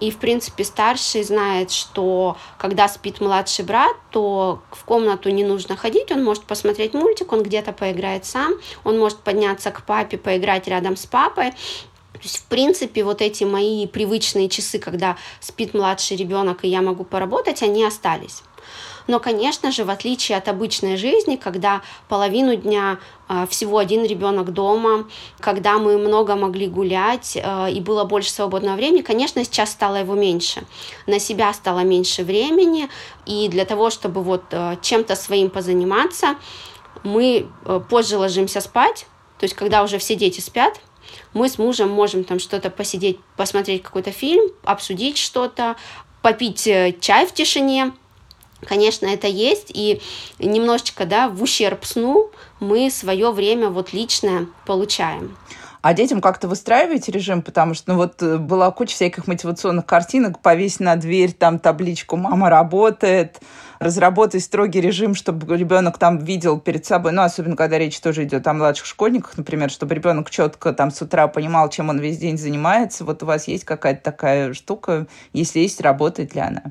и, 0.00 0.12
в 0.12 0.18
принципе, 0.18 0.62
старший 0.62 1.24
знает, 1.24 1.72
что 1.72 2.36
когда 2.58 2.86
спит 2.86 3.20
младший 3.20 3.64
брат, 3.64 3.96
то 4.10 4.60
в 4.70 4.84
комнату 4.84 5.30
не 5.30 5.42
нужно 5.42 5.76
ходить, 5.76 6.12
он 6.12 6.22
может 6.22 6.44
посмотреть 6.44 6.94
мультик, 6.94 7.32
он 7.32 7.42
где-то 7.42 7.72
поиграет 7.72 8.24
сам, 8.24 8.54
он 8.84 9.00
может 9.00 9.18
подняться 9.18 9.72
к 9.72 9.82
папе, 9.82 10.16
поиграть 10.16 10.68
рядом 10.68 10.96
с 10.96 11.06
папой, 11.06 11.52
есть, 12.24 12.38
в 12.38 12.44
принципе, 12.44 13.04
вот 13.04 13.22
эти 13.22 13.44
мои 13.44 13.86
привычные 13.86 14.48
часы, 14.48 14.78
когда 14.78 15.16
спит 15.40 15.74
младший 15.74 16.16
ребенок 16.16 16.64
и 16.64 16.68
я 16.68 16.82
могу 16.82 17.04
поработать, 17.04 17.62
они 17.62 17.84
остались. 17.84 18.42
Но, 19.06 19.20
конечно 19.20 19.70
же, 19.70 19.84
в 19.84 19.90
отличие 19.90 20.38
от 20.38 20.48
обычной 20.48 20.96
жизни, 20.96 21.36
когда 21.36 21.82
половину 22.08 22.56
дня 22.56 22.98
э, 23.28 23.46
всего 23.50 23.78
один 23.78 24.04
ребенок 24.04 24.52
дома, 24.52 25.06
когда 25.40 25.78
мы 25.78 25.98
много 25.98 26.36
могли 26.36 26.66
гулять 26.66 27.36
э, 27.36 27.70
и 27.70 27.80
было 27.80 28.04
больше 28.04 28.30
свободного 28.30 28.76
времени, 28.76 29.02
конечно, 29.02 29.44
сейчас 29.44 29.72
стало 29.72 29.96
его 29.96 30.14
меньше. 30.14 30.62
На 31.06 31.18
себя 31.18 31.52
стало 31.52 31.80
меньше 31.80 32.24
времени, 32.24 32.88
и 33.26 33.48
для 33.48 33.66
того, 33.66 33.90
чтобы 33.90 34.22
вот 34.22 34.44
э, 34.50 34.76
чем-то 34.80 35.16
своим 35.16 35.50
позаниматься, 35.50 36.36
мы 37.02 37.48
позже 37.90 38.16
ложимся 38.16 38.62
спать, 38.62 39.06
то 39.38 39.44
есть 39.44 39.54
когда 39.54 39.82
уже 39.82 39.98
все 39.98 40.14
дети 40.14 40.40
спят, 40.40 40.80
мы 41.32 41.48
с 41.48 41.58
мужем 41.58 41.90
можем 41.90 42.24
там 42.24 42.38
что-то 42.38 42.70
посидеть, 42.70 43.18
посмотреть 43.36 43.82
какой-то 43.82 44.12
фильм, 44.12 44.50
обсудить 44.64 45.18
что-то, 45.18 45.76
попить 46.22 46.66
э, 46.66 46.94
чай 47.00 47.26
в 47.26 47.32
тишине. 47.32 47.92
Конечно, 48.66 49.06
это 49.06 49.26
есть, 49.26 49.70
и 49.74 50.00
немножечко, 50.38 51.04
да, 51.04 51.28
в 51.28 51.42
ущерб 51.42 51.84
сну 51.84 52.30
мы 52.60 52.90
свое 52.90 53.30
время 53.30 53.68
вот 53.68 53.92
личное 53.92 54.46
получаем. 54.66 55.36
А 55.84 55.92
детям 55.92 56.22
как-то 56.22 56.48
выстраиваете 56.48 57.12
режим? 57.12 57.42
Потому 57.42 57.74
что, 57.74 57.92
ну 57.92 57.98
вот, 57.98 58.22
э, 58.22 58.38
была 58.38 58.70
куча 58.70 58.94
всяких 58.94 59.26
мотивационных 59.26 59.84
картинок, 59.84 60.40
повесь 60.40 60.80
на 60.80 60.96
дверь 60.96 61.32
там 61.32 61.58
табличку 61.58 62.16
«Мама 62.16 62.48
работает», 62.48 63.42
разработать 63.84 64.42
строгий 64.42 64.80
режим, 64.80 65.14
чтобы 65.14 65.56
ребенок 65.56 65.98
там 65.98 66.18
видел 66.18 66.58
перед 66.58 66.86
собой, 66.86 67.12
ну, 67.12 67.22
особенно 67.22 67.54
когда 67.54 67.78
речь 67.78 68.00
тоже 68.00 68.24
идет 68.24 68.46
о 68.46 68.54
младших 68.54 68.86
школьниках, 68.86 69.36
например, 69.36 69.70
чтобы 69.70 69.94
ребенок 69.94 70.30
четко 70.30 70.72
там 70.72 70.90
с 70.90 71.02
утра 71.02 71.28
понимал, 71.28 71.68
чем 71.68 71.90
он 71.90 71.98
весь 71.98 72.18
день 72.18 72.38
занимается. 72.38 73.04
Вот 73.04 73.22
у 73.22 73.26
вас 73.26 73.46
есть 73.46 73.64
какая-то 73.64 74.02
такая 74.02 74.54
штука, 74.54 75.06
если 75.32 75.60
есть, 75.60 75.80
работает 75.82 76.34
ли 76.34 76.40
она? 76.40 76.62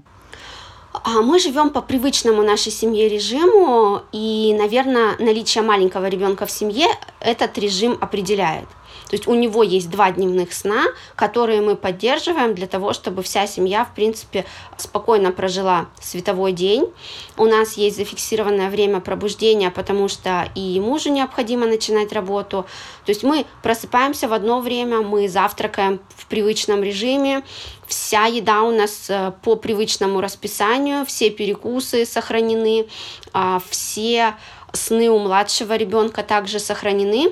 А 1.03 1.21
мы 1.21 1.39
живем 1.39 1.69
по 1.69 1.81
привычному 1.81 2.43
нашей 2.43 2.71
семье 2.71 3.09
режиму, 3.09 4.01
и, 4.11 4.55
наверное, 4.57 5.15
наличие 5.19 5.63
маленького 5.63 6.07
ребенка 6.07 6.45
в 6.45 6.51
семье 6.51 6.87
этот 7.19 7.57
режим 7.57 7.97
определяет. 7.99 8.67
То 9.13 9.15
есть 9.15 9.27
у 9.27 9.35
него 9.35 9.61
есть 9.61 9.91
два 9.91 10.09
дневных 10.09 10.53
сна, 10.53 10.85
которые 11.15 11.61
мы 11.61 11.75
поддерживаем 11.75 12.55
для 12.55 12.65
того, 12.65 12.93
чтобы 12.93 13.21
вся 13.21 13.45
семья, 13.45 13.85
в 13.85 13.93
принципе, 13.93 14.43
спокойно 14.75 15.31
прожила 15.31 15.85
световой 16.01 16.51
день. 16.51 16.91
У 17.37 17.45
нас 17.45 17.73
есть 17.73 17.97
зафиксированное 17.97 18.71
время 18.71 19.01
пробуждения, 19.01 19.69
потому 19.69 20.07
что 20.07 20.49
и 20.55 20.79
мужу 20.79 21.11
необходимо 21.11 21.67
начинать 21.67 22.11
работу. 22.11 22.65
То 23.05 23.11
есть 23.11 23.21
мы 23.21 23.45
просыпаемся 23.61 24.27
в 24.27 24.33
одно 24.33 24.61
время, 24.61 25.01
мы 25.01 25.29
завтракаем 25.29 25.99
в 26.17 26.25
привычном 26.25 26.81
режиме, 26.81 27.43
вся 27.85 28.25
еда 28.25 28.63
у 28.63 28.71
нас 28.71 29.11
э, 29.11 29.31
по 29.43 29.55
привычному 29.55 30.21
расписанию, 30.21 31.05
все 31.05 31.29
перекусы 31.29 32.07
сохранены, 32.07 32.87
а, 33.31 33.61
все 33.69 34.33
сны 34.73 35.09
у 35.09 35.19
младшего 35.19 35.75
ребенка 35.75 36.23
также 36.23 36.59
сохранены. 36.59 37.31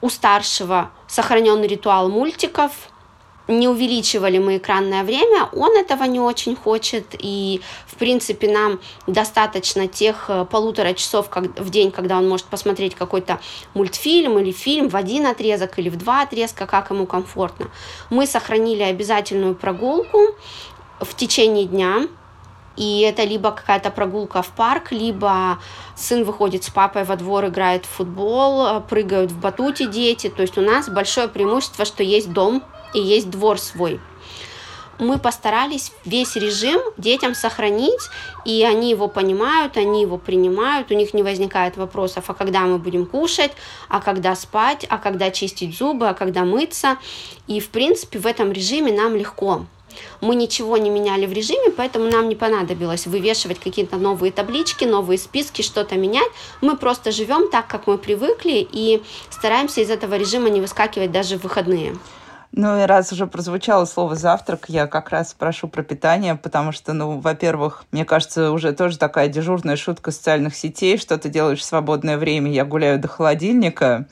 У 0.00 0.08
старшего 0.08 0.90
сохранен 1.06 1.62
ритуал 1.64 2.08
мультиков, 2.08 2.72
не 3.50 3.68
увеличивали 3.68 4.38
мы 4.38 4.58
экранное 4.58 5.02
время, 5.02 5.48
он 5.52 5.76
этого 5.76 6.04
не 6.04 6.20
очень 6.20 6.56
хочет, 6.56 7.14
и, 7.18 7.60
в 7.86 7.96
принципе, 7.96 8.50
нам 8.50 8.80
достаточно 9.06 9.88
тех 9.88 10.26
э, 10.28 10.44
полутора 10.44 10.94
часов 10.94 11.28
в 11.34 11.70
день, 11.70 11.90
когда 11.90 12.18
он 12.18 12.28
может 12.28 12.46
посмотреть 12.46 12.94
какой-то 12.94 13.40
мультфильм 13.74 14.38
или 14.38 14.52
фильм 14.52 14.88
в 14.88 14.96
один 14.96 15.26
отрезок 15.26 15.78
или 15.78 15.88
в 15.88 15.96
два 15.96 16.22
отрезка, 16.22 16.66
как 16.66 16.90
ему 16.90 17.06
комфортно. 17.06 17.70
Мы 18.08 18.26
сохранили 18.26 18.82
обязательную 18.82 19.54
прогулку 19.54 20.18
в 21.00 21.14
течение 21.16 21.66
дня, 21.66 22.06
и 22.80 23.00
это 23.00 23.24
либо 23.24 23.50
какая-то 23.50 23.90
прогулка 23.90 24.40
в 24.40 24.48
парк, 24.48 24.90
либо 24.90 25.58
сын 25.94 26.24
выходит 26.24 26.64
с 26.64 26.70
папой 26.70 27.04
во 27.04 27.16
двор, 27.16 27.44
играет 27.44 27.84
в 27.84 27.90
футбол, 27.90 28.80
прыгают 28.80 29.30
в 29.30 29.38
батуте 29.38 29.86
дети. 29.86 30.30
То 30.30 30.40
есть 30.40 30.56
у 30.56 30.62
нас 30.62 30.88
большое 30.88 31.28
преимущество, 31.28 31.84
что 31.84 32.02
есть 32.02 32.32
дом 32.32 32.62
и 32.94 32.98
есть 32.98 33.28
двор 33.28 33.58
свой. 33.58 34.00
Мы 34.98 35.18
постарались 35.18 35.92
весь 36.06 36.36
режим 36.36 36.80
детям 36.96 37.34
сохранить, 37.34 38.08
и 38.46 38.64
они 38.64 38.88
его 38.88 39.08
понимают, 39.08 39.76
они 39.76 40.00
его 40.00 40.16
принимают, 40.16 40.90
у 40.90 40.94
них 40.94 41.12
не 41.12 41.22
возникает 41.22 41.76
вопросов, 41.76 42.24
а 42.28 42.34
когда 42.34 42.60
мы 42.60 42.78
будем 42.78 43.04
кушать, 43.04 43.52
а 43.90 44.00
когда 44.00 44.34
спать, 44.34 44.86
а 44.88 44.96
когда 44.96 45.30
чистить 45.30 45.76
зубы, 45.76 46.08
а 46.08 46.14
когда 46.14 46.44
мыться. 46.44 46.96
И, 47.46 47.60
в 47.60 47.68
принципе, 47.68 48.18
в 48.18 48.26
этом 48.26 48.52
режиме 48.52 48.90
нам 48.90 49.16
легко. 49.16 49.66
Мы 50.20 50.34
ничего 50.34 50.76
не 50.76 50.90
меняли 50.90 51.26
в 51.26 51.32
режиме, 51.32 51.70
поэтому 51.70 52.10
нам 52.10 52.28
не 52.28 52.36
понадобилось 52.36 53.06
вывешивать 53.06 53.58
какие-то 53.58 53.96
новые 53.96 54.32
таблички, 54.32 54.84
новые 54.84 55.18
списки, 55.18 55.62
что-то 55.62 55.96
менять. 55.96 56.30
Мы 56.60 56.76
просто 56.76 57.10
живем 57.12 57.50
так, 57.50 57.66
как 57.66 57.86
мы 57.86 57.98
привыкли, 57.98 58.66
и 58.70 59.02
стараемся 59.30 59.80
из 59.80 59.90
этого 59.90 60.16
режима 60.16 60.50
не 60.50 60.60
выскакивать 60.60 61.12
даже 61.12 61.38
в 61.38 61.44
выходные. 61.44 61.96
Ну 62.52 62.82
и 62.82 62.82
раз 62.82 63.12
уже 63.12 63.28
прозвучало 63.28 63.84
слово 63.84 64.16
«завтрак», 64.16 64.64
я 64.68 64.88
как 64.88 65.10
раз 65.10 65.30
спрошу 65.30 65.68
про 65.68 65.84
питание, 65.84 66.34
потому 66.34 66.72
что, 66.72 66.92
ну, 66.92 67.20
во-первых, 67.20 67.84
мне 67.92 68.04
кажется, 68.04 68.50
уже 68.50 68.72
тоже 68.72 68.98
такая 68.98 69.28
дежурная 69.28 69.76
шутка 69.76 70.10
социальных 70.10 70.56
сетей, 70.56 70.98
что 70.98 71.16
ты 71.16 71.28
делаешь 71.28 71.60
в 71.60 71.64
свободное 71.64 72.18
время, 72.18 72.50
я 72.50 72.64
гуляю 72.64 72.98
до 72.98 73.06
холодильника, 73.06 74.08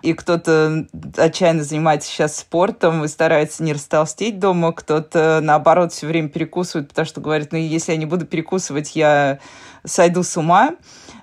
и 0.00 0.14
кто-то 0.14 0.86
отчаянно 1.18 1.62
занимается 1.62 2.08
сейчас 2.08 2.38
спортом 2.38 3.04
и 3.04 3.08
старается 3.08 3.62
не 3.62 3.74
растолстеть 3.74 4.38
дома, 4.38 4.72
кто-то, 4.72 5.40
наоборот, 5.42 5.92
все 5.92 6.06
время 6.06 6.30
перекусывает, 6.30 6.88
потому 6.88 7.04
что 7.04 7.20
говорит, 7.20 7.52
ну, 7.52 7.58
если 7.58 7.92
я 7.92 7.98
не 7.98 8.06
буду 8.06 8.24
перекусывать, 8.24 8.96
я 8.96 9.40
сойду 9.84 10.22
с 10.22 10.38
ума 10.38 10.70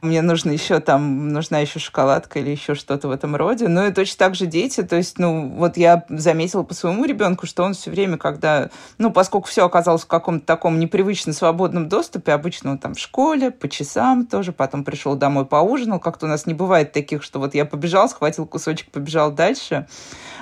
мне 0.01 0.21
нужно 0.21 0.51
еще 0.51 0.79
там, 0.79 1.29
нужна 1.29 1.59
еще 1.59 1.79
шоколадка 1.79 2.39
или 2.39 2.49
еще 2.49 2.75
что-то 2.75 3.07
в 3.07 3.11
этом 3.11 3.35
роде. 3.35 3.67
Ну 3.67 3.85
и 3.85 3.91
точно 3.91 4.17
так 4.17 4.35
же 4.35 4.47
дети, 4.47 4.81
то 4.81 4.95
есть, 4.95 5.19
ну, 5.19 5.49
вот 5.49 5.77
я 5.77 6.05
заметила 6.09 6.63
по 6.63 6.73
своему 6.73 7.05
ребенку, 7.05 7.45
что 7.45 7.63
он 7.63 7.73
все 7.73 7.91
время, 7.91 8.17
когда, 8.17 8.69
ну, 8.97 9.11
поскольку 9.11 9.47
все 9.47 9.65
оказалось 9.65 10.03
в 10.03 10.07
каком-то 10.07 10.45
таком 10.45 10.79
непривычно 10.79 11.33
свободном 11.33 11.87
доступе, 11.87 12.33
обычно 12.33 12.71
он 12.71 12.77
там 12.79 12.95
в 12.95 12.99
школе, 12.99 13.51
по 13.51 13.69
часам 13.69 14.25
тоже, 14.25 14.51
потом 14.51 14.83
пришел 14.83 15.15
домой, 15.15 15.45
поужинал, 15.45 15.99
как-то 15.99 16.25
у 16.25 16.29
нас 16.29 16.45
не 16.45 16.53
бывает 16.53 16.91
таких, 16.91 17.21
что 17.23 17.39
вот 17.39 17.53
я 17.53 17.65
побежал, 17.65 18.09
схватил 18.09 18.45
кусочек, 18.45 18.91
побежал 18.91 19.31
дальше. 19.31 19.87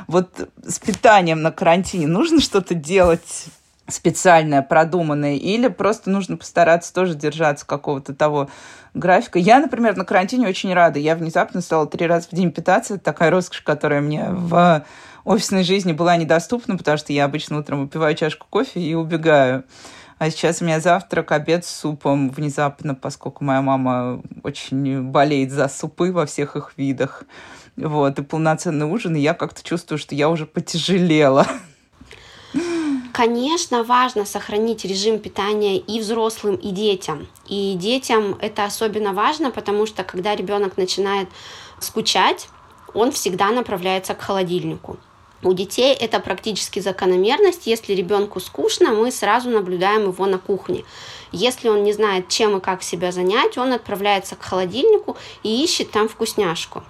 Вот 0.08 0.50
с 0.66 0.80
питанием 0.80 1.42
на 1.42 1.52
карантине 1.52 2.08
нужно 2.08 2.40
что-то 2.40 2.74
делать 2.74 3.46
специальное, 3.90 4.62
продуманное, 4.62 5.36
или 5.36 5.68
просто 5.68 6.10
нужно 6.10 6.38
постараться 6.38 6.94
тоже 6.94 7.16
держаться 7.16 7.66
какого-то 7.66 8.14
того 8.14 8.50
графика. 8.94 9.40
Я, 9.40 9.60
например, 9.60 9.96
на 9.98 10.06
карантине 10.06 10.48
очень 10.48 10.74
рада. 10.74 11.00
Я 11.00 11.16
внезапно 11.16 11.62
стала 11.62 11.88
три 11.88 12.08
раза 12.08 12.28
в 12.32 12.36
день 12.36 12.52
питаться. 12.52 12.96
Это 12.96 13.04
такая 13.04 13.30
роскошь, 13.32 13.62
которая 13.62 14.02
мне 14.02 14.26
в 14.30 14.84
офисной 15.26 15.64
жизни 15.64 15.92
была 15.92 16.18
недоступна, 16.18 16.78
потому 16.78 16.98
что 16.98 17.14
я 17.14 17.26
обычно 17.26 17.60
утром 17.60 17.82
выпиваю 17.82 18.16
чашку 18.16 18.48
кофе 18.50 18.80
и 18.80 18.94
убегаю. 18.94 19.64
А 20.18 20.30
сейчас 20.30 20.62
у 20.62 20.66
меня 20.66 20.82
завтрак, 20.82 21.32
обед 21.32 21.64
с 21.64 21.70
супом 21.70 22.30
внезапно, 22.30 22.94
поскольку 22.94 23.46
моя 23.46 23.62
мама 23.62 24.22
очень 24.44 25.04
болеет 25.04 25.52
за 25.52 25.70
супы 25.70 26.12
во 26.12 26.26
всех 26.26 26.58
их 26.58 26.74
видах. 26.76 27.24
Вот, 27.78 28.20
и 28.20 28.24
полноценный 28.24 28.86
ужин, 28.86 29.16
и 29.16 29.22
я 29.22 29.34
как-то 29.34 29.64
чувствую, 29.64 29.98
что 29.98 30.16
я 30.16 30.28
уже 30.30 30.46
потяжелела. 30.46 31.48
Конечно, 33.20 33.84
важно 33.84 34.24
сохранить 34.24 34.86
режим 34.86 35.20
питания 35.20 35.78
и 35.78 36.00
взрослым, 36.00 36.56
и 36.56 36.70
детям. 36.70 37.28
И 37.50 37.74
детям 37.74 38.38
это 38.40 38.64
особенно 38.64 39.12
важно, 39.12 39.52
потому 39.52 39.86
что 39.86 40.06
когда 40.06 40.38
ребенок 40.38 40.78
начинает 40.78 41.28
скучать, 41.82 42.48
он 42.94 43.12
всегда 43.12 43.50
направляется 43.52 44.14
к 44.14 44.22
холодильнику. 44.22 44.96
У 45.44 45.52
детей 45.52 45.94
это 45.94 46.22
практически 46.22 46.80
закономерность. 46.80 47.68
Если 47.68 47.92
ребенку 47.92 48.40
скучно, 48.40 48.92
мы 48.92 49.12
сразу 49.12 49.50
наблюдаем 49.50 50.04
его 50.04 50.26
на 50.26 50.38
кухне. 50.38 50.86
Если 51.34 51.68
он 51.68 51.84
не 51.84 51.92
знает, 51.92 52.30
чем 52.30 52.56
и 52.56 52.62
как 52.62 52.84
себя 52.84 53.12
занять, 53.12 53.58
он 53.58 53.74
отправляется 53.74 54.38
к 54.38 54.44
холодильнику 54.44 55.18
и 55.44 55.62
ищет 55.62 55.92
там 55.92 56.08
вкусняшку. 56.08 56.84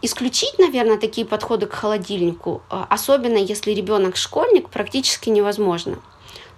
Исключить, 0.00 0.58
наверное, 0.58 0.96
такие 0.96 1.26
подходы 1.26 1.66
к 1.66 1.72
холодильнику, 1.72 2.62
э, 2.70 2.84
особенно 2.88 3.38
если 3.38 3.72
ребенок 3.72 4.16
школьник, 4.16 4.68
практически 4.68 5.28
невозможно. 5.28 5.98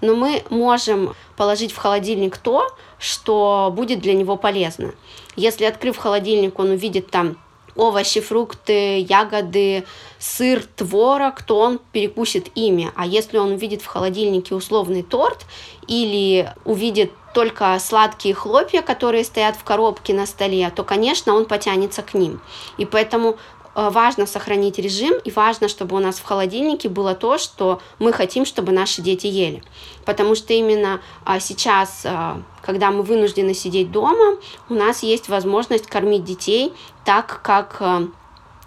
Но 0.02 0.14
мы 0.14 0.42
можем 0.50 1.14
положить 1.36 1.72
в 1.72 1.76
холодильник 1.76 2.36
то, 2.36 2.66
что 2.98 3.72
будет 3.74 4.00
для 4.00 4.14
него 4.14 4.36
полезно. 4.36 4.92
Если, 5.36 5.64
открыв 5.64 5.96
холодильник, 5.96 6.58
он 6.58 6.70
увидит 6.70 7.10
там 7.10 7.38
овощи, 7.76 8.20
фрукты, 8.20 8.98
ягоды, 9.00 9.84
сыр, 10.18 10.62
творог, 10.76 11.42
то 11.42 11.58
он 11.58 11.80
перекусит 11.92 12.48
ими. 12.54 12.90
А 12.94 13.06
если 13.06 13.38
он 13.38 13.52
увидит 13.52 13.82
в 13.82 13.86
холодильнике 13.86 14.54
условный 14.54 15.02
торт 15.02 15.46
или 15.86 16.52
увидит 16.64 17.12
только 17.34 17.78
сладкие 17.78 18.34
хлопья, 18.34 18.82
которые 18.82 19.24
стоят 19.24 19.56
в 19.56 19.64
коробке 19.64 20.14
на 20.14 20.26
столе, 20.26 20.70
то, 20.70 20.82
конечно, 20.82 21.34
он 21.34 21.44
потянется 21.44 22.02
к 22.02 22.14
ним. 22.14 22.40
И 22.76 22.84
поэтому 22.84 23.36
э, 23.74 23.88
важно 23.90 24.26
сохранить 24.26 24.78
режим, 24.78 25.14
и 25.24 25.30
важно, 25.30 25.68
чтобы 25.68 25.96
у 25.96 26.00
нас 26.00 26.18
в 26.18 26.24
холодильнике 26.24 26.88
было 26.88 27.14
то, 27.14 27.38
что 27.38 27.80
мы 27.98 28.12
хотим, 28.12 28.44
чтобы 28.44 28.72
наши 28.72 29.00
дети 29.00 29.26
ели. 29.26 29.62
Потому 30.04 30.34
что 30.34 30.52
именно 30.52 31.00
а, 31.24 31.38
сейчас, 31.38 32.02
а, 32.04 32.42
когда 32.62 32.90
мы 32.90 33.02
вынуждены 33.02 33.54
сидеть 33.54 33.92
дома, 33.92 34.38
у 34.68 34.74
нас 34.74 35.02
есть 35.02 35.28
возможность 35.28 35.86
кормить 35.86 36.24
детей 36.24 36.72
так, 37.04 37.40
как 37.42 37.76
а, 37.80 38.08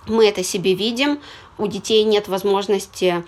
мы 0.07 0.27
это 0.27 0.43
себе 0.43 0.73
видим. 0.73 1.19
У 1.57 1.67
детей 1.67 2.03
нет 2.03 2.27
возможности 2.27 3.23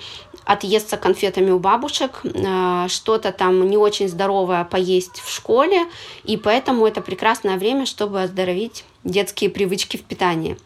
отъесться 0.46 0.98
конфетами 0.98 1.52
у 1.52 1.60
бабушек, 1.60 2.22
э, 2.24 2.88
что-то 2.88 3.32
там 3.32 3.68
не 3.68 3.78
очень 3.78 4.08
здоровое 4.08 4.64
поесть 4.64 5.20
в 5.20 5.34
школе, 5.34 5.86
и 6.24 6.38
поэтому 6.38 6.86
это 6.86 7.02
прекрасное 7.02 7.58
время, 7.58 7.86
чтобы 7.86 8.22
оздоровить 8.22 8.86
детские 9.04 9.50
привычки 9.50 9.98
в 9.98 10.04
питании 10.04 10.58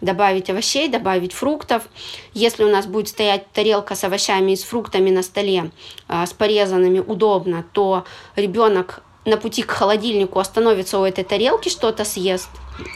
добавить 0.00 0.48
овощей, 0.48 0.88
добавить 0.88 1.34
фруктов. 1.34 1.82
Если 2.32 2.64
у 2.64 2.70
нас 2.70 2.86
будет 2.86 3.08
стоять 3.08 3.50
тарелка 3.52 3.94
с 3.94 4.02
овощами 4.02 4.52
и 4.52 4.56
с 4.56 4.62
фруктами 4.62 5.10
на 5.10 5.22
столе, 5.22 5.70
э, 6.08 6.26
с 6.26 6.32
порезанными 6.32 7.00
удобно, 7.00 7.64
то 7.72 8.04
ребенок 8.34 9.02
на 9.24 9.36
пути 9.36 9.62
к 9.62 9.70
холодильнику 9.70 10.38
остановится 10.38 10.98
у 10.98 11.04
этой 11.04 11.24
тарелки, 11.24 11.68
что-то 11.68 12.04
съест, 12.04 12.48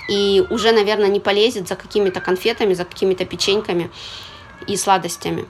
и 0.09 0.43
уже, 0.50 0.73
наверное, 0.73 1.09
не 1.09 1.21
полезет 1.21 1.69
за 1.69 1.76
какими-то 1.76 2.21
конфетами, 2.21 2.75
за 2.75 2.85
какими-то 2.85 3.26
печеньками 3.26 3.91
и 4.67 4.76
сладостями. 4.76 5.45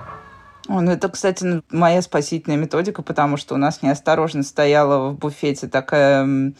О, 0.68 0.80
ну 0.80 0.92
это, 0.92 1.09
кстати, 1.09 1.62
моя 1.71 2.00
спасительная 2.00 2.56
методика, 2.56 3.02
потому 3.02 3.37
что 3.37 3.54
у 3.54 3.59
нас 3.59 3.83
неосторожно 3.83 4.42
стояла 4.42 5.11
в 5.11 5.18
буфете 5.18 5.68
такая 5.68 6.54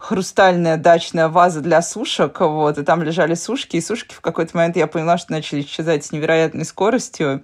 хрустальная 0.00 0.78
дачная 0.78 1.28
ваза 1.28 1.60
для 1.60 1.82
сушек, 1.82 2.40
вот, 2.40 2.78
и 2.78 2.82
там 2.82 3.02
лежали 3.02 3.34
сушки, 3.34 3.76
и 3.76 3.82
сушки 3.82 4.14
в 4.14 4.22
какой-то 4.22 4.56
момент 4.56 4.76
я 4.76 4.86
поняла, 4.86 5.18
что 5.18 5.30
начали 5.30 5.60
исчезать 5.60 6.06
с 6.06 6.10
невероятной 6.10 6.64
скоростью. 6.64 7.42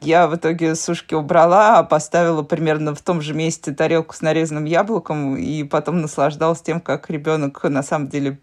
Я 0.00 0.26
в 0.26 0.34
итоге 0.34 0.74
сушки 0.74 1.14
убрала, 1.14 1.80
поставила 1.84 2.42
примерно 2.42 2.96
в 2.96 3.00
том 3.02 3.20
же 3.20 3.34
месте 3.34 3.70
тарелку 3.70 4.16
с 4.16 4.20
нарезанным 4.20 4.64
яблоком 4.64 5.36
и 5.36 5.62
потом 5.62 6.00
наслаждалась 6.00 6.60
тем, 6.60 6.80
как 6.80 7.08
ребенок 7.08 7.62
на 7.62 7.84
самом 7.84 8.08
деле, 8.08 8.40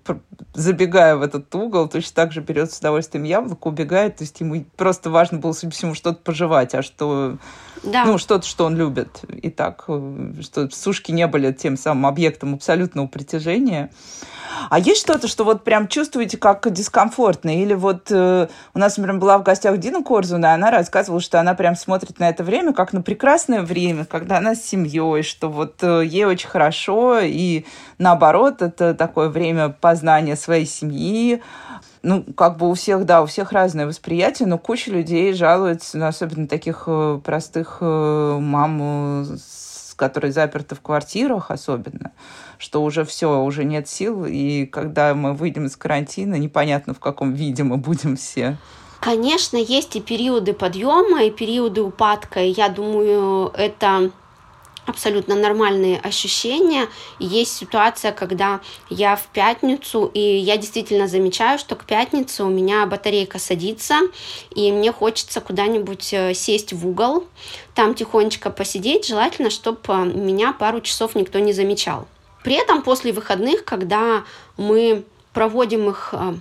забегая 0.54 1.18
в 1.18 1.22
этот 1.22 1.54
угол, 1.54 1.90
точно 1.90 2.16
так 2.16 2.32
же 2.32 2.40
берет 2.40 2.72
с 2.72 2.80
удовольствием 2.80 3.26
яблоко, 3.26 3.68
убегает. 3.68 4.16
То 4.16 4.24
есть 4.24 4.40
ему 4.40 4.64
просто 4.78 5.10
важно 5.10 5.40
было, 5.40 5.52
судя 5.52 5.72
по 5.72 5.76
всему, 5.76 5.96
что-то 5.96 6.22
пожевать, 6.24 6.74
а 6.76 6.82
что 6.82 7.38
да. 7.84 8.06
ну, 8.06 8.18
что-то, 8.18 8.48
что 8.48 8.66
он 8.66 8.76
любит. 8.76 9.22
И 9.42 9.50
так, 9.50 9.88
что 10.42 10.70
сушки 10.72 11.12
не 11.12 11.28
были 11.28 11.52
тем 11.52 11.78
самым 11.78 12.06
объектом 12.06 12.54
абсолютного 12.56 13.08
притяжения. 13.08 13.92
А 14.70 14.80
есть 14.80 15.02
что-то, 15.02 15.28
что 15.28 15.44
вот 15.44 15.64
прям 15.64 15.88
чувствуете 15.88 16.38
как 16.38 16.72
дискомфортно? 16.72 17.62
Или 17.62 17.74
вот 17.74 18.12
э, 18.12 18.48
у 18.74 18.80
нас, 18.80 18.98
например, 18.98 19.20
была 19.20 19.38
в 19.38 19.44
гостях 19.44 19.78
Дина 19.78 20.04
Корзуна, 20.04 20.48
и 20.48 20.56
она 20.56 20.72
рассказывала, 20.72 21.22
что 21.22 21.40
она 21.40 21.54
прям 21.54 21.76
смотрит 21.76 22.20
на 22.20 22.30
это 22.30 22.44
время 22.44 22.74
как 22.74 22.94
на 22.94 23.02
прекрасное 23.02 23.62
время, 23.62 24.06
когда 24.06 24.38
она 24.38 24.56
с 24.56 24.64
семьей, 24.64 25.24
что 25.24 25.50
вот 25.50 25.76
э, 25.82 26.04
ей 26.06 26.26
очень 26.26 26.50
хорошо, 26.50 27.20
и 27.20 27.66
наоборот, 27.98 28.62
это 28.62 28.94
такое 28.94 29.30
время 29.30 29.70
познания 29.70 30.36
своей 30.36 30.66
семьи, 30.66 31.42
ну, 32.02 32.24
как 32.24 32.58
бы 32.58 32.70
у 32.70 32.74
всех, 32.74 33.06
да, 33.06 33.22
у 33.22 33.26
всех 33.26 33.52
разное 33.52 33.88
восприятие, 33.88 34.48
но 34.48 34.58
куча 34.58 34.92
людей 34.92 35.34
жалуется, 35.34 35.98
ну, 35.98 36.08
особенно 36.08 36.48
таких 36.48 36.84
э, 36.88 37.20
простых 37.24 37.78
э, 37.82 38.38
мам, 38.40 39.38
которые 39.96 40.32
заперты 40.32 40.76
в 40.76 40.82
квартирах 40.82 41.52
особенно, 41.52 42.12
что 42.58 42.84
уже 42.84 43.04
все, 43.04 43.42
уже 43.42 43.66
нет 43.66 43.88
сил, 43.88 44.26
и 44.26 44.66
когда 44.66 45.14
мы 45.14 45.34
выйдем 45.34 45.66
из 45.66 45.76
карантина, 45.76 46.36
непонятно, 46.36 46.94
в 46.94 47.00
каком 47.00 47.34
виде 47.34 47.64
мы 47.64 47.78
будем 47.78 48.16
все. 48.16 48.58
Конечно, 49.02 49.58
есть 49.58 49.96
и 49.96 50.02
периоды 50.02 50.54
подъема, 50.54 51.24
и 51.24 51.32
периоды 51.32 51.82
упадка. 51.82 52.42
И 52.42 52.50
я 52.50 52.68
думаю, 52.68 53.52
это 53.56 54.12
абсолютно 54.90 55.36
нормальные 55.36 56.00
ощущения. 56.00 56.88
Есть 57.20 57.56
ситуация, 57.58 58.12
когда 58.12 58.60
я 58.90 59.16
в 59.16 59.28
пятницу, 59.28 60.10
и 60.14 60.20
я 60.20 60.58
действительно 60.58 61.08
замечаю, 61.08 61.60
что 61.60 61.76
к 61.76 61.86
пятнице 61.86 62.44
у 62.44 62.50
меня 62.50 62.86
батарейка 62.86 63.40
садится, 63.40 64.00
и 64.54 64.72
мне 64.72 64.92
хочется 64.92 65.42
куда-нибудь 65.42 66.14
э, 66.14 66.34
сесть 66.34 66.74
в 66.74 66.88
угол, 66.88 67.26
там 67.76 67.94
тихонечко 67.94 68.50
посидеть, 68.50 69.08
желательно, 69.08 69.50
чтобы 69.50 69.80
э, 69.88 70.06
меня 70.06 70.54
пару 70.54 70.82
часов 70.82 71.16
никто 71.16 71.40
не 71.40 71.54
замечал. 71.54 72.08
При 72.44 72.56
этом 72.56 72.82
после 72.82 73.12
выходных, 73.12 73.66
когда 73.66 74.24
мы 74.58 75.04
проводим 75.34 75.90
их 75.90 76.10
э, 76.14 76.34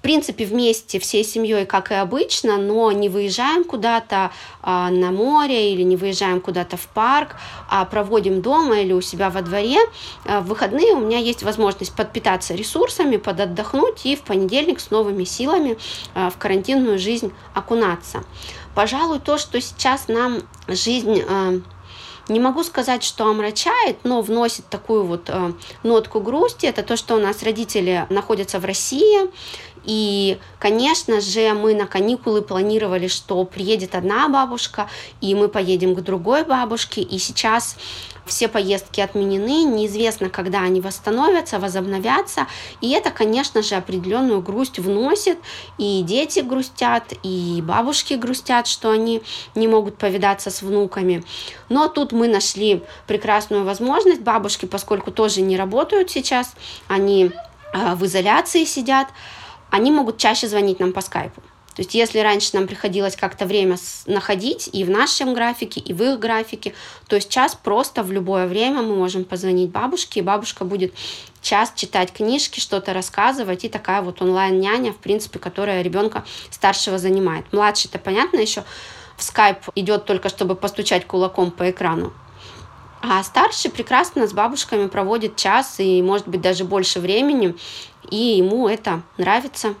принципе, 0.00 0.44
вместе 0.44 0.98
всей 0.98 1.24
семьей, 1.24 1.66
как 1.66 1.90
и 1.90 1.94
обычно, 1.94 2.56
но 2.56 2.90
не 2.92 3.08
выезжаем 3.08 3.64
куда-то 3.64 4.30
а, 4.62 4.90
на 4.90 5.10
море 5.10 5.72
или 5.72 5.82
не 5.82 5.96
выезжаем 5.96 6.40
куда-то 6.40 6.76
в 6.76 6.86
парк, 6.88 7.36
а 7.68 7.84
проводим 7.84 8.40
дома 8.40 8.80
или 8.80 8.92
у 8.92 9.00
себя 9.00 9.30
во 9.30 9.42
дворе. 9.42 9.78
А, 10.24 10.40
в 10.40 10.46
выходные 10.46 10.94
у 10.94 11.00
меня 11.00 11.18
есть 11.18 11.42
возможность 11.42 11.94
подпитаться 11.94 12.54
ресурсами, 12.54 13.16
подотдохнуть 13.16 14.06
и 14.06 14.16
в 14.16 14.22
понедельник 14.22 14.80
с 14.80 14.90
новыми 14.90 15.24
силами 15.24 15.76
а, 16.14 16.30
в 16.30 16.38
карантинную 16.38 16.98
жизнь 16.98 17.32
окунаться. 17.54 18.24
Пожалуй, 18.74 19.18
то, 19.18 19.36
что 19.36 19.60
сейчас 19.60 20.08
нам 20.08 20.42
жизнь 20.68 21.22
а, 21.28 21.60
не 22.30 22.40
могу 22.40 22.62
сказать, 22.62 23.02
что 23.02 23.26
омрачает, 23.26 23.98
но 24.04 24.22
вносит 24.22 24.66
такую 24.68 25.04
вот 25.04 25.28
э, 25.28 25.52
нотку 25.82 26.20
грусти. 26.20 26.66
Это 26.66 26.82
то, 26.82 26.96
что 26.96 27.16
у 27.16 27.18
нас 27.18 27.42
родители 27.42 28.06
находятся 28.08 28.60
в 28.60 28.64
России, 28.64 29.28
и, 29.84 30.38
конечно 30.58 31.20
же, 31.20 31.54
мы 31.54 31.74
на 31.74 31.86
каникулы 31.86 32.42
планировали, 32.42 33.08
что 33.08 33.44
приедет 33.44 33.94
одна 33.94 34.28
бабушка, 34.28 34.88
и 35.20 35.34
мы 35.34 35.48
поедем 35.48 35.94
к 35.94 36.00
другой 36.00 36.44
бабушке. 36.44 37.00
И 37.00 37.18
сейчас 37.18 37.76
все 38.26 38.48
поездки 38.48 39.00
отменены, 39.00 39.64
неизвестно, 39.64 40.30
когда 40.30 40.60
они 40.60 40.80
восстановятся, 40.80 41.58
возобновятся. 41.58 42.46
И 42.80 42.90
это, 42.90 43.10
конечно 43.10 43.62
же, 43.62 43.74
определенную 43.74 44.40
грусть 44.40 44.78
вносит. 44.78 45.38
И 45.78 46.02
дети 46.02 46.40
грустят, 46.40 47.12
и 47.22 47.62
бабушки 47.62 48.14
грустят, 48.14 48.66
что 48.66 48.90
они 48.90 49.22
не 49.54 49.66
могут 49.66 49.98
повидаться 49.98 50.50
с 50.50 50.62
внуками. 50.62 51.24
Но 51.68 51.88
тут 51.88 52.12
мы 52.12 52.28
нашли 52.28 52.82
прекрасную 53.06 53.64
возможность. 53.64 54.20
Бабушки, 54.20 54.66
поскольку 54.66 55.10
тоже 55.10 55.40
не 55.40 55.56
работают 55.56 56.10
сейчас, 56.10 56.54
они 56.86 57.32
а, 57.72 57.94
в 57.94 58.04
изоляции 58.06 58.64
сидят, 58.64 59.08
они 59.70 59.90
могут 59.90 60.18
чаще 60.18 60.48
звонить 60.48 60.80
нам 60.80 60.92
по 60.92 61.00
скайпу. 61.00 61.42
То 61.74 61.82
есть 61.82 61.94
если 61.94 62.18
раньше 62.18 62.50
нам 62.54 62.66
приходилось 62.66 63.16
как-то 63.16 63.46
время 63.46 63.76
находить 64.06 64.68
и 64.72 64.84
в 64.84 64.90
нашем 64.90 65.34
графике, 65.34 65.80
и 65.80 65.94
в 65.94 66.02
их 66.02 66.18
графике, 66.18 66.74
то 67.06 67.18
сейчас 67.20 67.54
просто 67.54 68.02
в 68.02 68.12
любое 68.12 68.46
время 68.46 68.82
мы 68.82 68.96
можем 68.96 69.24
позвонить 69.24 69.70
бабушке, 69.70 70.20
и 70.20 70.22
бабушка 70.22 70.64
будет 70.64 70.92
час 71.40 71.72
читать 71.74 72.12
книжки, 72.12 72.60
что-то 72.60 72.92
рассказывать, 72.92 73.64
и 73.64 73.68
такая 73.68 74.02
вот 74.02 74.20
онлайн-няня, 74.20 74.92
в 74.92 74.98
принципе, 74.98 75.38
которая 75.38 75.82
ребенка 75.82 76.24
старшего 76.50 76.98
занимает. 76.98 77.50
Младший-то, 77.52 77.98
понятно, 77.98 78.38
еще 78.38 78.64
в 79.16 79.22
скайп 79.22 79.58
идет 79.74 80.04
только, 80.04 80.28
чтобы 80.28 80.56
постучать 80.56 81.06
кулаком 81.06 81.50
по 81.50 81.70
экрану. 81.70 82.12
А 83.02 83.22
старший 83.22 83.70
прекрасно 83.70 84.26
с 84.26 84.32
бабушками 84.32 84.86
проводит 84.86 85.36
час 85.36 85.76
и, 85.78 86.02
может 86.02 86.28
быть, 86.28 86.42
даже 86.42 86.64
больше 86.64 87.00
времени, 87.00 87.56
и 88.10 88.16
ему 88.16 88.68
это 88.68 89.02
нравится. 89.16 89.74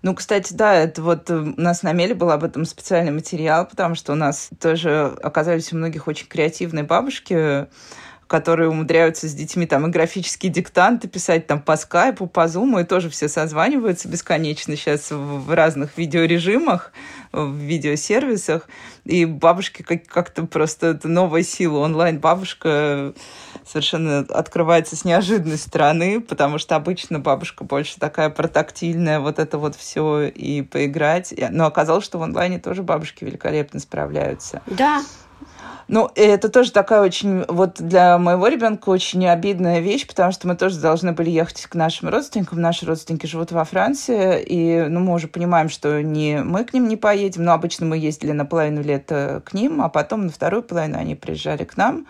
Ну, 0.00 0.14
кстати, 0.14 0.54
да, 0.54 0.74
это 0.74 1.02
вот 1.02 1.28
э, 1.28 1.34
у 1.34 1.60
нас 1.60 1.82
на 1.82 1.92
Меле 1.92 2.14
был 2.14 2.30
об 2.30 2.44
этом 2.44 2.64
специальный 2.64 3.10
материал, 3.10 3.66
потому 3.66 3.96
что 3.96 4.12
у 4.12 4.14
нас 4.14 4.48
тоже 4.60 5.16
оказались 5.22 5.72
у 5.72 5.76
многих 5.76 6.06
очень 6.06 6.28
креативные 6.28 6.84
бабушки, 6.84 7.66
которые 8.28 8.68
умудряются 8.68 9.26
с 9.26 9.32
детьми 9.32 9.66
там 9.66 9.86
и 9.86 9.90
графические 9.90 10.52
диктанты 10.52 11.08
писать 11.08 11.46
там 11.46 11.60
по 11.60 11.76
скайпу, 11.76 12.26
по 12.26 12.46
зуму, 12.46 12.78
и 12.78 12.84
тоже 12.84 13.08
все 13.08 13.26
созваниваются 13.26 14.06
бесконечно 14.06 14.76
сейчас 14.76 15.10
в 15.10 15.52
разных 15.52 15.96
видеорежимах, 15.96 16.92
в 17.32 17.54
видеосервисах. 17.54 18.68
И 19.04 19.24
бабушки 19.24 19.82
как-то 19.82 20.44
просто 20.44 20.88
это 20.88 21.08
новая 21.08 21.42
сила. 21.42 21.78
Онлайн-бабушка 21.78 23.14
совершенно 23.66 24.18
открывается 24.18 24.94
с 24.94 25.04
неожиданной 25.06 25.56
стороны, 25.56 26.20
потому 26.20 26.58
что 26.58 26.76
обычно 26.76 27.18
бабушка 27.18 27.64
больше 27.64 27.98
такая 27.98 28.28
протактильная, 28.28 29.20
вот 29.20 29.38
это 29.38 29.56
вот 29.56 29.74
все 29.74 30.24
и 30.24 30.60
поиграть. 30.60 31.32
Но 31.50 31.64
оказалось, 31.64 32.04
что 32.04 32.18
в 32.18 32.22
онлайне 32.22 32.58
тоже 32.58 32.82
бабушки 32.82 33.24
великолепно 33.24 33.80
справляются. 33.80 34.60
Да, 34.66 35.02
ну, 35.88 36.10
это 36.14 36.50
тоже 36.50 36.70
такая 36.70 37.00
очень, 37.00 37.44
вот 37.48 37.80
для 37.80 38.18
моего 38.18 38.48
ребенка 38.48 38.90
очень 38.90 39.26
обидная 39.26 39.80
вещь, 39.80 40.06
потому 40.06 40.32
что 40.32 40.46
мы 40.46 40.54
тоже 40.54 40.78
должны 40.78 41.12
были 41.12 41.30
ехать 41.30 41.62
к 41.62 41.74
нашим 41.74 42.10
родственникам. 42.10 42.60
Наши 42.60 42.84
родственники 42.84 43.24
живут 43.24 43.52
во 43.52 43.64
Франции, 43.64 44.42
и 44.42 44.86
ну, 44.88 45.00
мы 45.00 45.14
уже 45.14 45.28
понимаем, 45.28 45.70
что 45.70 46.02
не, 46.02 46.42
мы 46.42 46.64
к 46.64 46.74
ним 46.74 46.88
не 46.88 46.96
поедем, 46.96 47.44
но 47.44 47.52
обычно 47.52 47.86
мы 47.86 47.96
ездили 47.96 48.32
на 48.32 48.44
половину 48.44 48.82
лета 48.82 49.42
к 49.46 49.54
ним, 49.54 49.80
а 49.80 49.88
потом 49.88 50.26
на 50.26 50.30
вторую 50.30 50.62
половину 50.62 50.98
они 50.98 51.14
приезжали 51.14 51.64
к 51.64 51.78
нам. 51.78 52.06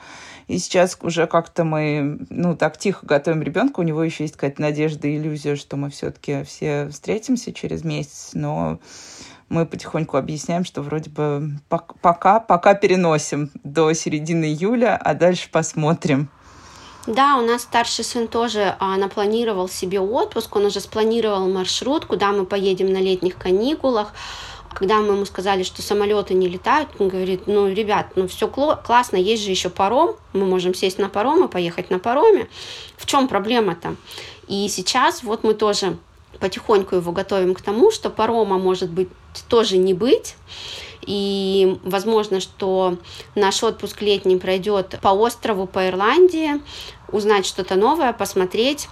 И 0.48 0.58
сейчас 0.58 0.96
уже 1.02 1.26
как-то 1.26 1.62
мы, 1.62 2.20
ну, 2.30 2.56
так 2.56 2.78
тихо 2.78 3.04
готовим 3.04 3.42
ребенка. 3.42 3.80
У 3.80 3.82
него 3.82 4.02
еще 4.02 4.24
есть 4.24 4.34
какая-то 4.34 4.62
надежда 4.62 5.14
иллюзия, 5.14 5.56
что 5.56 5.76
мы 5.76 5.90
все-таки 5.90 6.42
все 6.44 6.88
встретимся 6.88 7.52
через 7.52 7.84
месяц, 7.84 8.30
но 8.32 8.80
мы 9.48 9.66
потихоньку 9.66 10.16
объясняем, 10.16 10.64
что 10.64 10.82
вроде 10.82 11.10
бы 11.10 11.50
пока, 11.68 12.40
пока 12.40 12.74
переносим 12.74 13.50
до 13.64 13.92
середины 13.92 14.46
июля, 14.46 14.96
а 14.96 15.14
дальше 15.14 15.48
посмотрим. 15.50 16.28
Да, 17.06 17.36
у 17.36 17.40
нас 17.40 17.62
старший 17.62 18.04
сын 18.04 18.28
тоже 18.28 18.76
а, 18.78 18.98
напланировал 18.98 19.68
себе 19.68 19.98
отпуск, 19.98 20.54
он 20.56 20.66
уже 20.66 20.80
спланировал 20.80 21.48
маршрут, 21.48 22.04
куда 22.04 22.32
мы 22.32 22.44
поедем 22.44 22.92
на 22.92 22.98
летних 22.98 23.36
каникулах. 23.38 24.12
Когда 24.74 24.96
мы 24.96 25.14
ему 25.14 25.24
сказали, 25.24 25.62
что 25.62 25.80
самолеты 25.80 26.34
не 26.34 26.48
летают, 26.48 26.90
он 26.98 27.08
говорит, 27.08 27.46
ну, 27.46 27.66
ребят, 27.66 28.08
ну 28.14 28.28
все 28.28 28.46
классно, 28.46 29.16
есть 29.16 29.42
же 29.42 29.50
еще 29.50 29.70
паром, 29.70 30.16
мы 30.34 30.44
можем 30.44 30.74
сесть 30.74 30.98
на 30.98 31.08
паром 31.08 31.46
и 31.46 31.48
поехать 31.48 31.88
на 31.88 31.98
пароме. 31.98 32.46
В 32.98 33.06
чем 33.06 33.26
проблема-то? 33.26 33.96
И 34.46 34.68
сейчас 34.68 35.22
вот 35.22 35.44
мы 35.44 35.54
тоже 35.54 35.96
потихоньку 36.38 36.96
его 36.96 37.12
готовим 37.12 37.54
к 37.54 37.62
тому, 37.62 37.90
что 37.90 38.10
парома 38.10 38.58
может 38.58 38.90
быть 38.90 39.08
тоже 39.48 39.76
не 39.76 39.94
быть. 39.94 40.36
И 41.02 41.78
возможно, 41.84 42.40
что 42.40 42.98
наш 43.34 43.62
отпуск 43.62 44.02
летний 44.02 44.36
пройдет 44.36 44.98
по 45.00 45.08
острову, 45.08 45.66
по 45.66 45.88
Ирландии, 45.88 46.60
узнать 47.10 47.46
что-то 47.46 47.76
новое, 47.76 48.12
посмотреть 48.12 48.88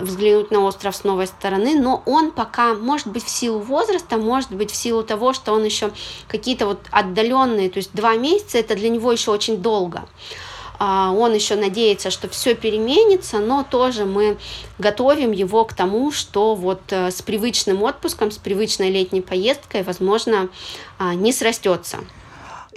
взглянуть 0.00 0.50
на 0.50 0.60
остров 0.60 0.94
с 0.94 1.04
новой 1.04 1.26
стороны, 1.26 1.78
но 1.78 2.02
он 2.06 2.30
пока, 2.30 2.74
может 2.74 3.06
быть, 3.06 3.24
в 3.24 3.28
силу 3.28 3.60
возраста, 3.60 4.16
может 4.16 4.52
быть, 4.52 4.70
в 4.70 4.76
силу 4.76 5.02
того, 5.02 5.32
что 5.32 5.52
он 5.52 5.64
еще 5.64 5.90
какие-то 6.28 6.66
вот 6.66 6.80
отдаленные, 6.90 7.70
то 7.70 7.78
есть 7.78 7.94
два 7.94 8.16
месяца, 8.16 8.58
это 8.58 8.74
для 8.74 8.88
него 8.88 9.12
еще 9.12 9.30
очень 9.30 9.58
долго. 9.58 10.06
А, 10.78 11.12
он 11.12 11.34
еще 11.34 11.56
надеется, 11.56 12.10
что 12.10 12.28
все 12.28 12.54
переменится, 12.54 13.38
но 13.38 13.62
тоже 13.62 14.04
мы 14.04 14.38
готовим 14.78 15.32
его 15.32 15.64
к 15.64 15.74
тому, 15.74 16.12
что 16.12 16.54
вот 16.54 16.82
э, 16.90 17.10
с 17.10 17.22
привычным 17.22 17.82
отпуском, 17.82 18.30
с 18.30 18.38
привычной 18.38 18.90
летней 18.90 19.20
поездкой, 19.22 19.82
возможно, 19.82 20.48
а, 20.98 21.14
не 21.14 21.32
срастется. 21.32 21.98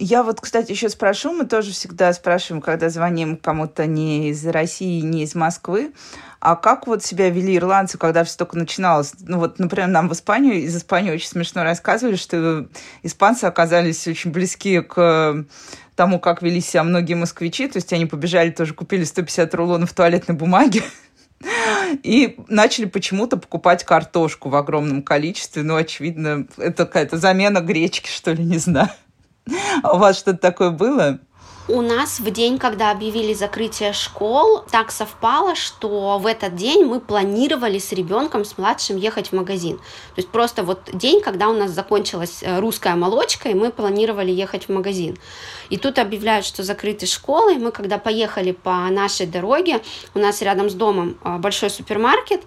Я 0.01 0.23
вот, 0.23 0.39
кстати, 0.39 0.71
еще 0.71 0.87
спрошу, 0.87 1.33
мы 1.33 1.45
тоже 1.45 1.71
всегда 1.71 2.13
спрашиваем, 2.13 2.61
когда 2.61 2.89
звоним 2.89 3.35
кому-то 3.35 3.85
не 3.85 4.29
из 4.29 4.47
России, 4.47 5.01
не 5.01 5.23
из 5.23 5.35
Москвы, 5.35 5.91
а 6.39 6.55
как 6.55 6.87
вот 6.87 7.03
себя 7.03 7.29
вели 7.29 7.57
ирландцы, 7.57 7.97
когда 7.97 8.23
все 8.23 8.37
только 8.37 8.57
начиналось? 8.57 9.13
Ну 9.19 9.39
вот, 9.39 9.59
например, 9.59 9.89
нам 9.89 10.07
в 10.07 10.13
Испанию, 10.13 10.55
из 10.55 10.75
Испании 10.75 11.11
очень 11.11 11.27
смешно 11.27 11.63
рассказывали, 11.63 12.15
что 12.15 12.65
испанцы 13.03 13.43
оказались 13.43 14.07
очень 14.07 14.31
близки 14.31 14.79
к 14.79 15.45
тому, 15.99 16.17
как 16.17 16.41
вели 16.41 16.61
себя 16.61 16.83
многие 16.83 17.15
москвичи. 17.15 17.67
То 17.67 17.75
есть 17.75 17.91
они 17.91 18.05
побежали, 18.05 18.51
тоже 18.51 18.73
купили 18.73 19.03
150 19.03 19.53
рулонов 19.53 19.91
туалетной 19.91 20.33
бумаги, 20.33 20.81
и 22.03 22.37
начали 22.47 22.85
почему-то 22.85 23.35
покупать 23.35 23.83
картошку 23.83 24.47
в 24.47 24.55
огромном 24.55 25.03
количестве. 25.03 25.61
Ну, 25.61 25.75
очевидно, 25.75 26.47
это 26.55 26.85
какая-то 26.85 27.17
замена 27.17 27.59
гречки, 27.59 28.07
что 28.07 28.31
ли, 28.31 28.45
не 28.45 28.59
знаю. 28.59 28.87
А 29.83 29.95
у 29.95 29.97
вас 29.97 30.17
что-то 30.17 30.37
такое 30.37 30.69
было? 30.69 31.19
У 31.71 31.81
нас 31.81 32.19
в 32.19 32.31
день, 32.31 32.57
когда 32.57 32.89
объявили 32.89 33.31
закрытие 33.35 33.93
школ, 33.93 34.63
так 34.71 34.89
совпало, 34.89 35.53
что 35.53 36.17
в 36.17 36.25
этот 36.25 36.55
день 36.55 36.83
мы 36.83 36.99
планировали 36.99 37.77
с 37.77 37.91
ребенком, 37.91 38.43
с 38.43 38.57
младшим 38.57 38.97
ехать 38.97 39.27
в 39.27 39.33
магазин. 39.33 39.77
То 39.77 40.17
есть 40.17 40.29
просто 40.29 40.63
вот 40.63 40.79
день, 40.93 41.21
когда 41.21 41.47
у 41.47 41.53
нас 41.53 41.69
закончилась 41.69 42.39
э, 42.41 42.59
русская 42.59 42.95
молочка, 42.95 43.49
и 43.49 43.53
мы 43.53 43.69
планировали 43.69 44.31
ехать 44.31 44.65
в 44.65 44.69
магазин. 44.69 45.19
И 45.69 45.77
тут 45.77 45.99
объявляют, 45.99 46.47
что 46.47 46.63
закрыты 46.63 47.05
школы. 47.05 47.59
Мы 47.59 47.71
когда 47.71 47.99
поехали 47.99 48.51
по 48.51 48.89
нашей 48.89 49.27
дороге, 49.27 49.79
у 50.15 50.19
нас 50.19 50.41
рядом 50.41 50.71
с 50.71 50.73
домом 50.73 51.19
э, 51.23 51.37
большой 51.37 51.69
супермаркет, 51.69 52.41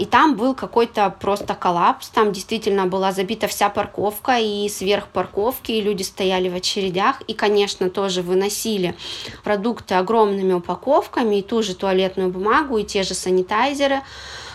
и 0.00 0.06
там 0.06 0.34
был 0.34 0.54
какой-то 0.54 1.14
просто 1.20 1.54
коллапс, 1.54 2.08
там 2.08 2.32
действительно 2.32 2.86
была 2.86 3.12
забита 3.12 3.46
вся 3.48 3.68
парковка 3.68 4.38
и 4.38 4.66
сверх 4.70 5.08
парковки, 5.08 5.72
и 5.72 5.82
люди 5.82 6.02
стояли 6.02 6.48
в 6.48 6.54
очередях, 6.54 7.20
и, 7.28 7.34
конечно, 7.34 7.90
тоже 7.90 8.22
выносили 8.22 8.96
продукты 9.44 9.96
огромными 9.96 10.54
упаковками, 10.54 11.36
и 11.36 11.42
ту 11.42 11.62
же 11.62 11.74
туалетную 11.74 12.30
бумагу, 12.30 12.78
и 12.78 12.84
те 12.84 13.02
же 13.02 13.12
санитайзеры, 13.12 14.00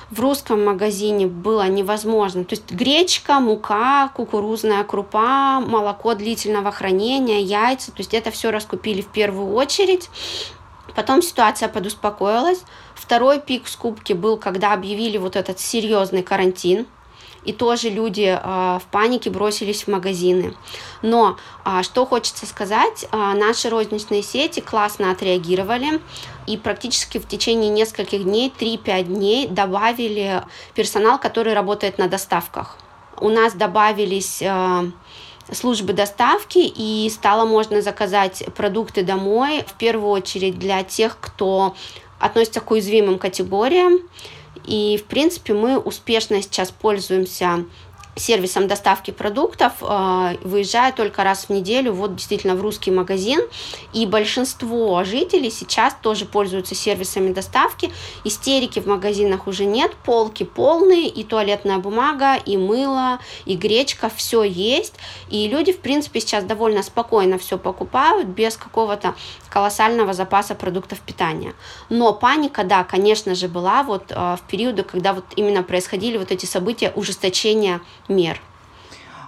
в 0.09 0.19
русском 0.19 0.65
магазине 0.65 1.27
было 1.27 1.67
невозможно. 1.67 2.43
То 2.43 2.55
есть 2.55 2.71
гречка, 2.71 3.39
мука, 3.39 4.09
кукурузная 4.15 4.83
крупа, 4.83 5.59
молоко 5.59 6.15
длительного 6.15 6.71
хранения, 6.71 7.39
яйца, 7.39 7.91
то 7.91 7.99
есть 7.99 8.15
это 8.15 8.31
все 8.31 8.49
раскупили 8.49 9.01
в 9.01 9.07
первую 9.07 9.53
очередь. 9.53 10.09
Потом 10.95 11.21
ситуация 11.21 11.69
подуспокоилась. 11.69 12.63
Второй 12.95 13.39
пик 13.39 13.65
в 13.65 13.69
скупке 13.69 14.15
был, 14.15 14.37
когда 14.37 14.73
объявили 14.73 15.17
вот 15.17 15.35
этот 15.35 15.59
серьезный 15.59 16.23
карантин. 16.23 16.87
И 17.43 17.53
тоже 17.53 17.89
люди 17.89 18.23
э, 18.23 18.79
в 18.79 18.83
панике 18.89 19.29
бросились 19.29 19.83
в 19.83 19.87
магазины. 19.87 20.55
Но 21.03 21.37
э, 21.63 21.83
что 21.83 22.07
хочется 22.07 22.47
сказать, 22.47 23.05
э, 23.11 23.15
наши 23.15 23.69
розничные 23.69 24.23
сети 24.23 24.61
классно 24.61 25.11
отреагировали 25.11 26.01
и 26.47 26.57
практически 26.57 27.19
в 27.19 27.27
течение 27.27 27.69
нескольких 27.69 28.23
дней, 28.23 28.51
3-5 28.57 29.03
дней 29.03 29.47
добавили 29.47 30.43
персонал, 30.73 31.19
который 31.19 31.53
работает 31.53 31.99
на 31.99 32.07
доставках. 32.07 32.79
У 33.21 33.29
нас 33.29 33.53
добавились 33.53 34.41
службы 35.51 35.93
доставки, 35.93 36.57
и 36.57 37.09
стало 37.09 37.45
можно 37.45 37.81
заказать 37.81 38.43
продукты 38.55 39.03
домой, 39.03 39.63
в 39.67 39.73
первую 39.75 40.09
очередь 40.09 40.57
для 40.57 40.83
тех, 40.83 41.17
кто 41.19 41.75
относится 42.19 42.61
к 42.61 42.71
уязвимым 42.71 43.19
категориям. 43.19 43.99
И, 44.65 44.97
в 44.97 45.05
принципе, 45.05 45.53
мы 45.53 45.77
успешно 45.77 46.41
сейчас 46.41 46.71
пользуемся 46.71 47.65
сервисом 48.15 48.67
доставки 48.67 49.11
продуктов, 49.11 49.73
э, 49.81 50.37
выезжаю 50.43 50.93
только 50.93 51.23
раз 51.23 51.45
в 51.45 51.49
неделю, 51.49 51.93
вот 51.93 52.15
действительно 52.15 52.55
в 52.55 52.61
русский 52.61 52.91
магазин, 52.91 53.41
и 53.93 54.05
большинство 54.05 55.03
жителей 55.03 55.51
сейчас 55.51 55.95
тоже 56.01 56.25
пользуются 56.25 56.75
сервисами 56.75 57.33
доставки, 57.33 57.91
истерики 58.23 58.79
в 58.79 58.87
магазинах 58.87 59.47
уже 59.47 59.65
нет, 59.65 59.91
полки 60.05 60.43
полные, 60.43 61.07
и 61.07 61.23
туалетная 61.23 61.77
бумага, 61.79 62.35
и 62.35 62.57
мыло, 62.57 63.19
и 63.45 63.55
гречка, 63.55 64.09
все 64.15 64.43
есть, 64.43 64.93
и 65.29 65.47
люди, 65.47 65.73
в 65.73 65.79
принципе, 65.79 66.21
сейчас 66.21 66.43
довольно 66.45 66.83
спокойно 66.83 67.37
все 67.37 67.57
покупают, 67.57 68.27
без 68.27 68.55
какого-то 68.55 69.15
колоссального 69.55 70.11
запаса 70.11 70.53
продуктов 70.53 70.99
питания. 70.99 71.53
Но 71.87 72.11
паника, 72.11 72.65
да, 72.65 72.83
конечно 72.83 73.35
же, 73.35 73.47
была 73.47 73.83
вот 73.83 74.11
э, 74.11 74.15
в 74.15 74.41
периоды, 74.49 74.83
когда 74.83 75.13
вот 75.13 75.23
именно 75.37 75.63
происходили 75.63 76.17
вот 76.17 76.29
эти 76.29 76.45
события 76.45 76.91
ужесточения 76.93 77.79
мер. 78.09 78.41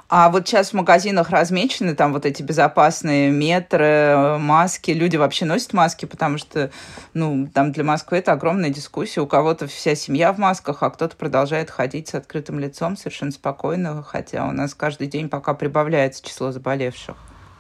А 0.09 0.27
вот 0.27 0.45
сейчас 0.45 0.71
в 0.71 0.73
магазинах 0.73 1.29
размечены 1.29 1.95
там 1.95 2.11
вот 2.11 2.25
эти 2.25 2.43
безопасные 2.43 3.31
метры, 3.31 4.37
маски. 4.37 4.91
Люди 4.91 5.15
вообще 5.15 5.45
носят 5.45 5.71
маски, 5.71 6.05
потому 6.05 6.37
что, 6.37 6.71
ну, 7.13 7.47
там 7.53 7.71
для 7.71 7.85
Москвы 7.85 8.17
это 8.17 8.33
огромная 8.33 8.69
дискуссия. 8.69 9.21
У 9.21 9.27
кого-то 9.27 9.65
вся 9.67 9.95
семья 9.95 10.33
в 10.33 10.39
масках, 10.39 10.83
а 10.83 10.89
кто-то 10.89 11.15
продолжает 11.15 11.71
ходить 11.71 12.09
с 12.09 12.15
открытым 12.15 12.59
лицом 12.59 12.97
совершенно 12.97 13.31
спокойно, 13.31 14.03
хотя 14.03 14.45
у 14.45 14.51
нас 14.51 14.73
каждый 14.73 15.07
день 15.07 15.29
пока 15.29 15.53
прибавляется 15.53 16.21
число 16.21 16.51
заболевших. 16.51 17.15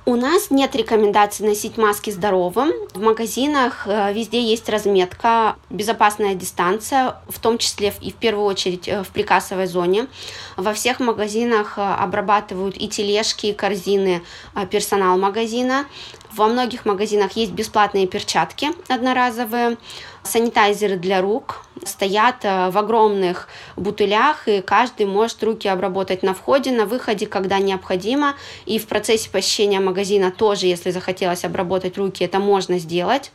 У 0.07 0.15
нас 0.15 0.51
нет 0.51 0.73
рекомендаций 0.73 1.45
носить 1.45 1.75
маски 1.75 2.11
здоровым. 2.11 2.71
В 2.93 3.01
магазинах 3.01 3.85
э, 3.87 4.13
везде 4.13 4.41
есть 4.41 4.69
разметка, 4.69 5.57
безопасная 5.69 6.33
дистанция, 6.33 7.17
в 7.27 7.39
том 7.39 7.57
числе 7.57 7.93
и 7.99 8.11
в 8.11 8.15
первую 8.15 8.45
очередь 8.45 8.87
э, 8.87 9.03
в 9.03 9.09
прикассовой 9.09 9.67
зоне. 9.67 10.07
Во 10.55 10.73
всех 10.73 11.01
магазинах 11.01 11.77
э, 11.77 11.81
обрабатывают 11.81 12.77
и 12.77 12.87
тележки, 12.87 13.47
и 13.47 13.53
корзины 13.53 14.23
персонал 14.71 15.17
магазина. 15.17 15.85
Во 16.33 16.47
многих 16.47 16.85
магазинах 16.85 17.33
есть 17.33 17.51
бесплатные 17.51 18.07
перчатки 18.07 18.69
одноразовые 18.87 19.77
санитайзеры 20.23 20.97
для 20.97 21.21
рук 21.21 21.63
стоят 21.85 22.43
э, 22.43 22.69
в 22.69 22.77
огромных 22.77 23.47
бутылях, 23.75 24.47
и 24.47 24.61
каждый 24.61 25.05
может 25.05 25.41
руки 25.43 25.67
обработать 25.67 26.23
на 26.23 26.33
входе, 26.33 26.71
на 26.71 26.85
выходе, 26.85 27.25
когда 27.25 27.59
необходимо. 27.59 28.35
И 28.65 28.77
в 28.79 28.87
процессе 28.87 29.29
посещения 29.29 29.79
магазина 29.79 30.31
тоже, 30.31 30.67
если 30.67 30.91
захотелось 30.91 31.45
обработать 31.45 31.97
руки, 31.97 32.23
это 32.23 32.39
можно 32.39 32.77
сделать. 32.79 33.31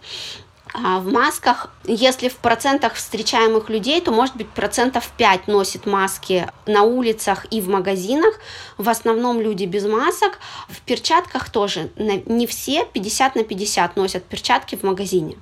А 0.75 1.01
в 1.01 1.07
масках, 1.13 1.71
если 1.85 2.29
в 2.29 2.37
процентах 2.37 2.95
встречаемых 2.95 3.69
людей, 3.69 4.01
то 4.01 4.11
может 4.11 4.37
быть 4.37 4.49
процентов 4.49 5.11
5 5.17 5.47
носит 5.47 5.87
маски 5.87 6.49
на 6.67 6.83
улицах 6.83 7.47
и 7.51 7.61
в 7.61 7.69
магазинах. 7.69 8.35
В 8.79 8.89
основном 8.89 9.41
люди 9.41 9.65
без 9.65 9.85
масок. 9.85 10.39
В 10.69 10.81
перчатках 10.81 11.51
тоже 11.51 11.91
не 11.97 12.47
все, 12.47 12.87
50 12.87 13.37
на 13.37 13.45
50 13.45 13.97
носят 13.97 14.25
перчатки 14.25 14.77
в 14.77 14.83
магазине. 14.83 15.37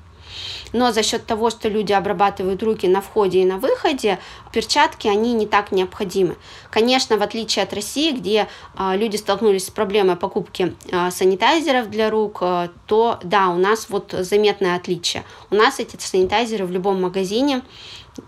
Но 0.72 0.92
за 0.92 1.02
счет 1.02 1.26
того, 1.26 1.50
что 1.50 1.68
люди 1.68 1.92
обрабатывают 1.92 2.62
руки 2.62 2.86
на 2.86 3.00
входе 3.00 3.42
и 3.42 3.44
на 3.44 3.58
выходе, 3.58 4.18
перчатки, 4.52 5.08
они 5.08 5.32
не 5.34 5.46
так 5.46 5.72
необходимы. 5.72 6.36
Конечно, 6.70 7.16
в 7.16 7.22
отличие 7.22 7.62
от 7.64 7.72
России, 7.72 8.12
где 8.12 8.48
а, 8.74 8.96
люди 8.96 9.16
столкнулись 9.16 9.66
с 9.66 9.70
проблемой 9.70 10.16
покупки 10.16 10.74
а, 10.92 11.10
санитайзеров 11.10 11.90
для 11.90 12.10
рук, 12.10 12.38
а, 12.40 12.70
то 12.86 13.18
да, 13.22 13.48
у 13.48 13.56
нас 13.56 13.88
вот 13.88 14.14
заметное 14.18 14.76
отличие. 14.76 15.24
У 15.50 15.54
нас 15.54 15.80
эти 15.80 15.96
санитайзеры 15.98 16.66
в 16.66 16.70
любом 16.70 17.02
магазине 17.02 17.62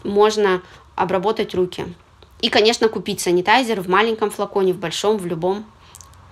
можно 0.05 0.62
обработать 0.96 1.55
руки. 1.55 1.87
И, 2.40 2.48
конечно, 2.48 2.88
купить 2.88 3.20
санитайзер 3.20 3.81
в 3.81 3.88
маленьком 3.88 4.31
флаконе, 4.31 4.72
в 4.72 4.78
большом, 4.78 5.16
в 5.16 5.26
любом 5.26 5.64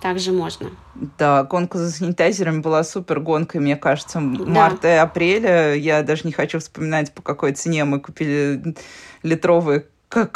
также 0.01 0.33
можно. 0.33 0.71
Да, 1.19 1.45
гонка 1.45 1.79
за 1.79 1.91
санитайзерами 1.91 2.61
была 2.61 2.83
супер 2.85 3.21
гонкой, 3.21 3.61
мне 3.61 3.77
кажется, 3.77 4.21
да. 4.21 4.45
марта 4.45 4.89
и 4.89 4.97
апреля. 4.97 5.75
Я 5.75 6.03
даже 6.03 6.23
не 6.25 6.33
хочу 6.33 6.59
вспоминать, 6.59 7.13
по 7.13 7.23
какой 7.23 7.53
цене 7.53 7.85
мы 7.85 8.01
купили 8.01 8.75
литровые 9.23 9.87
как 10.11 10.33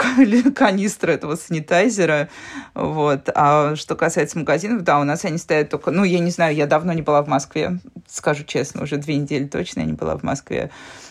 канистры 0.54 1.12
этого 1.12 1.34
санитайзера. 1.34 2.28
Вот. 2.74 3.28
А 3.34 3.74
что 3.74 3.96
касается 3.96 4.38
магазинов, 4.38 4.82
да, 4.82 5.00
у 5.00 5.04
нас 5.04 5.24
они 5.24 5.36
стоят 5.36 5.68
только... 5.68 5.90
Ну, 5.90 6.04
я 6.04 6.20
не 6.20 6.30
знаю, 6.30 6.54
я 6.54 6.66
давно 6.66 6.92
не 6.92 7.02
была 7.02 7.22
в 7.22 7.28
Москве, 7.28 7.80
скажу 8.06 8.44
честно, 8.44 8.84
уже 8.84 8.98
две 8.98 9.16
недели 9.16 9.46
точно 9.46 9.80
я 9.80 9.86
не 9.86 9.92
была 9.92 10.16
в 10.16 10.22
Москве. 10.22 10.70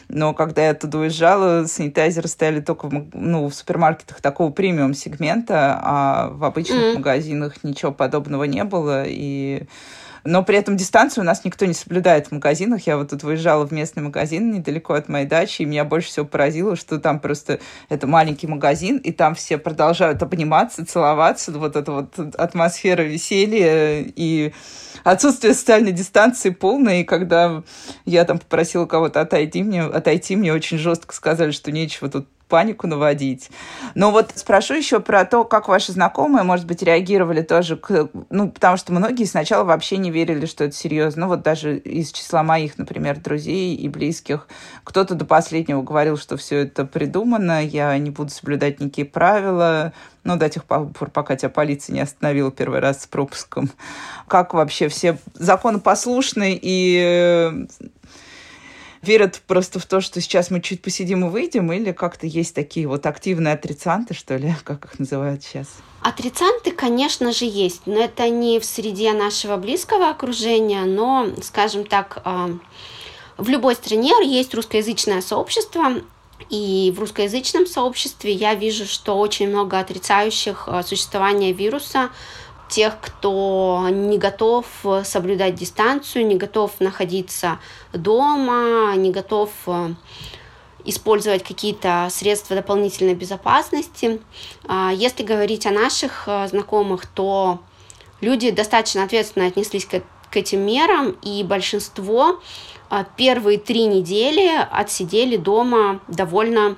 Но 0.10 0.34
когда 0.34 0.66
я 0.66 0.72
оттуда 0.72 1.00
уезжала, 1.00 1.66
санитайзеры 1.66 2.28
стояли 2.28 2.60
только 2.60 2.88
в, 2.88 3.06
ну, 3.14 3.48
в 3.48 3.54
супермаркетах 3.54 4.22
такого 4.22 4.52
премиум-сегмента, 4.52 5.80
а 5.82 6.30
в 6.30 6.44
обычных 6.44 6.78
mm-hmm. 6.78 6.96
магазинах 6.96 7.64
ничего 7.64 7.92
подобного 7.92 8.44
не 8.44 8.64
было. 8.64 9.04
И 9.06 9.64
но 10.24 10.44
при 10.44 10.58
этом 10.58 10.78
дистанцию 10.78 11.24
у 11.24 11.26
нас 11.26 11.44
никто 11.44 11.66
не 11.66 11.74
соблюдает 11.74 12.28
в 12.28 12.32
магазинах. 12.32 12.88
Я 12.88 12.98
вот 12.98 13.10
тут 13.10 13.24
выезжала 13.24 13.66
в 13.66 13.72
местный 13.72 14.04
магазин 14.04 14.52
недалеко 14.52 14.94
от 14.94 15.10
моей 15.10 15.26
дачи, 15.26 15.62
и 15.62 15.66
меня 15.66 15.84
больше 15.84 16.08
всего 16.10 16.26
поразило, 16.26 16.76
что 16.76 17.00
там 17.00 17.20
просто 17.20 17.60
это 17.90 18.08
маленький 18.08 18.48
магазин, 18.48 18.98
и 18.98 19.12
там 19.12 19.36
все 19.36 19.58
продолжают 19.58 20.24
обниматься, 20.24 20.86
целоваться, 20.86 21.52
вот 21.52 21.76
эта 21.76 21.92
вот 21.92 22.18
атмосфера 22.38 23.02
веселья 23.02 24.02
и 24.04 24.54
отсутствие 25.04 25.54
социальной 25.54 25.92
дистанции 25.92 26.50
полное, 26.50 27.02
и 27.02 27.04
когда 27.04 27.64
я 28.06 28.26
там 28.26 28.40
попросила 28.40 28.86
кого-то 28.86 29.22
отойти 29.22 29.64
мне, 29.64 29.84
отойти, 29.84 30.36
мне 30.36 30.54
очень 30.54 30.78
жестко 30.78 31.14
сказали, 31.14 31.52
что 31.52 31.72
нечего 31.72 32.10
тут 32.10 32.28
панику 32.54 32.86
наводить. 32.86 33.50
Но 33.96 34.12
вот 34.12 34.32
спрошу 34.36 34.76
еще 34.76 35.00
про 35.00 35.26
то, 35.26 35.44
как 35.44 35.68
ваши 35.68 35.92
знакомые, 35.92 36.44
может 36.44 36.68
быть, 36.68 36.84
реагировали 36.84 37.42
тоже, 37.42 37.78
к, 37.78 38.10
ну, 38.30 38.52
потому 38.52 38.78
что 38.78 38.94
многие 38.94 39.26
сначала 39.26 39.64
вообще 39.64 39.98
не 39.98 40.12
верили, 40.12 40.46
что 40.46 40.66
это 40.66 40.76
серьезно. 40.76 41.22
Ну, 41.22 41.30
вот 41.30 41.42
даже 41.42 41.80
из 41.80 42.12
числа 42.12 42.44
моих, 42.44 42.78
например, 42.78 43.20
друзей 43.20 43.74
и 43.76 43.90
близких, 43.90 44.48
кто-то 44.84 45.16
до 45.16 45.26
последнего 45.26 45.82
говорил, 45.82 46.16
что 46.16 46.38
все 46.38 46.60
это 46.60 46.86
придумано, 46.86 47.66
я 47.66 47.98
не 47.98 48.12
буду 48.12 48.30
соблюдать 48.30 48.80
никакие 48.80 49.08
правила, 49.08 49.92
ну, 50.24 50.38
до 50.38 50.48
тех 50.48 50.66
пор, 50.66 50.92
пока 51.12 51.36
тебя 51.36 51.50
полиция 51.50 51.96
не 51.96 52.02
остановила 52.02 52.52
первый 52.52 52.82
раз 52.82 53.02
с 53.02 53.08
пропуском. 53.08 53.72
Как 54.28 54.54
вообще 54.54 54.90
все 54.90 55.18
законопослушны 55.34 56.60
и 56.62 57.66
верят 59.04 59.42
просто 59.46 59.80
в 59.80 59.86
то, 59.86 60.02
что 60.02 60.22
сейчас 60.22 60.50
мы 60.50 60.62
чуть 60.62 60.82
посидим 60.82 61.26
и 61.26 61.30
выйдем, 61.30 61.72
или 61.72 61.92
как-то 61.92 62.26
есть 62.26 62.56
такие 62.56 62.88
вот 62.88 63.06
активные 63.06 63.54
отрицанты, 63.54 64.14
что 64.14 64.36
ли, 64.36 64.56
как 64.64 64.86
их 64.86 65.00
называют 65.00 65.44
сейчас? 65.44 65.68
Отрицанты, 66.02 66.72
конечно 66.72 67.32
же, 67.32 67.46
есть, 67.46 67.82
но 67.86 68.04
это 68.04 68.30
не 68.30 68.60
в 68.60 68.66
среде 68.66 69.14
нашего 69.14 69.58
близкого 69.58 70.10
окружения, 70.10 70.84
но, 70.84 71.28
скажем 71.42 71.86
так, 71.86 72.22
а, 72.26 72.50
в 73.38 73.48
любой 73.48 73.76
стране 73.76 74.12
есть 74.26 74.54
русскоязычное 74.54 75.22
сообщество, 75.22 76.02
и 76.50 76.94
в 76.96 77.00
русскоязычном 77.00 77.66
сообществе 77.66 78.34
я 78.34 78.54
вижу, 78.54 78.86
что 78.86 79.18
очень 79.18 79.48
много 79.48 79.80
отрицающих 79.80 80.66
а, 80.68 80.84
существование 80.84 81.54
вируса, 81.54 82.10
тех, 82.74 83.00
кто 83.00 83.88
не 83.92 84.18
готов 84.18 84.66
соблюдать 85.04 85.54
дистанцию, 85.54 86.26
не 86.26 86.36
готов 86.36 86.72
находиться 86.80 87.60
дома, 87.94 88.96
не 88.96 89.12
готов 89.12 89.52
э, 89.68 89.94
использовать 90.84 91.44
какие-то 91.44 92.08
средства 92.10 92.56
дополнительной 92.56 93.14
безопасности. 93.14 94.20
А, 94.68 94.92
если 94.92 95.22
говорить 95.22 95.68
о 95.68 95.72
наших 95.72 96.24
э, 96.26 96.48
знакомых, 96.48 97.06
то 97.06 97.60
люди 98.22 98.50
достаточно 98.50 99.04
ответственно 99.04 99.46
отнеслись 99.46 99.86
к, 99.86 100.02
этим 100.36 100.62
мерам, 100.62 101.16
и 101.22 101.44
большинство 101.44 102.40
э, 102.90 103.06
первые 103.16 103.60
три 103.60 103.86
недели 103.86 104.50
отсидели 104.72 105.38
дома 105.38 106.00
довольно 106.08 106.76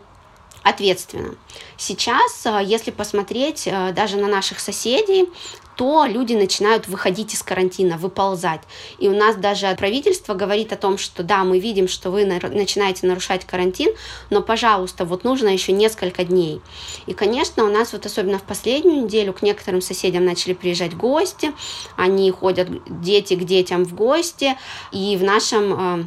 ответственно. 0.62 1.36
Сейчас, 1.78 2.46
если 2.64 2.90
посмотреть 2.90 3.70
даже 3.94 4.18
на 4.18 4.28
наших 4.28 4.60
соседей, 4.60 5.30
то 5.76 6.06
люди 6.06 6.34
начинают 6.34 6.88
выходить 6.88 7.34
из 7.34 7.44
карантина, 7.44 7.98
выползать. 7.98 8.62
И 8.98 9.08
у 9.10 9.16
нас 9.16 9.36
даже 9.36 9.74
правительство 9.78 10.34
говорит 10.34 10.72
о 10.74 10.78
том, 10.78 10.98
что 10.98 11.24
да, 11.24 11.44
мы 11.44 11.60
видим, 11.60 11.88
что 11.88 12.12
вы 12.12 12.26
начинаете 12.26 13.08
нарушать 13.08 13.46
карантин, 13.46 13.94
но, 14.30 14.42
пожалуйста, 14.42 15.06
вот 15.06 15.24
нужно 15.24 15.50
еще 15.50 15.72
несколько 15.72 16.24
дней. 16.24 16.62
И, 17.06 17.14
конечно, 17.14 17.64
у 17.64 17.70
нас 17.70 17.94
вот 17.94 18.06
особенно 18.06 18.40
в 18.40 18.44
последнюю 18.44 19.04
неделю 19.04 19.34
к 19.34 19.42
некоторым 19.42 19.82
соседям 19.82 20.26
начали 20.26 20.54
приезжать 20.54 20.96
гости, 20.96 21.54
они 21.98 22.32
ходят 22.32 22.70
дети 23.02 23.36
к 23.36 23.44
детям 23.44 23.86
в 23.86 23.94
гости, 23.94 24.58
и 24.92 25.18
в 25.18 25.24
нашем 25.24 26.00
э, 26.00 26.06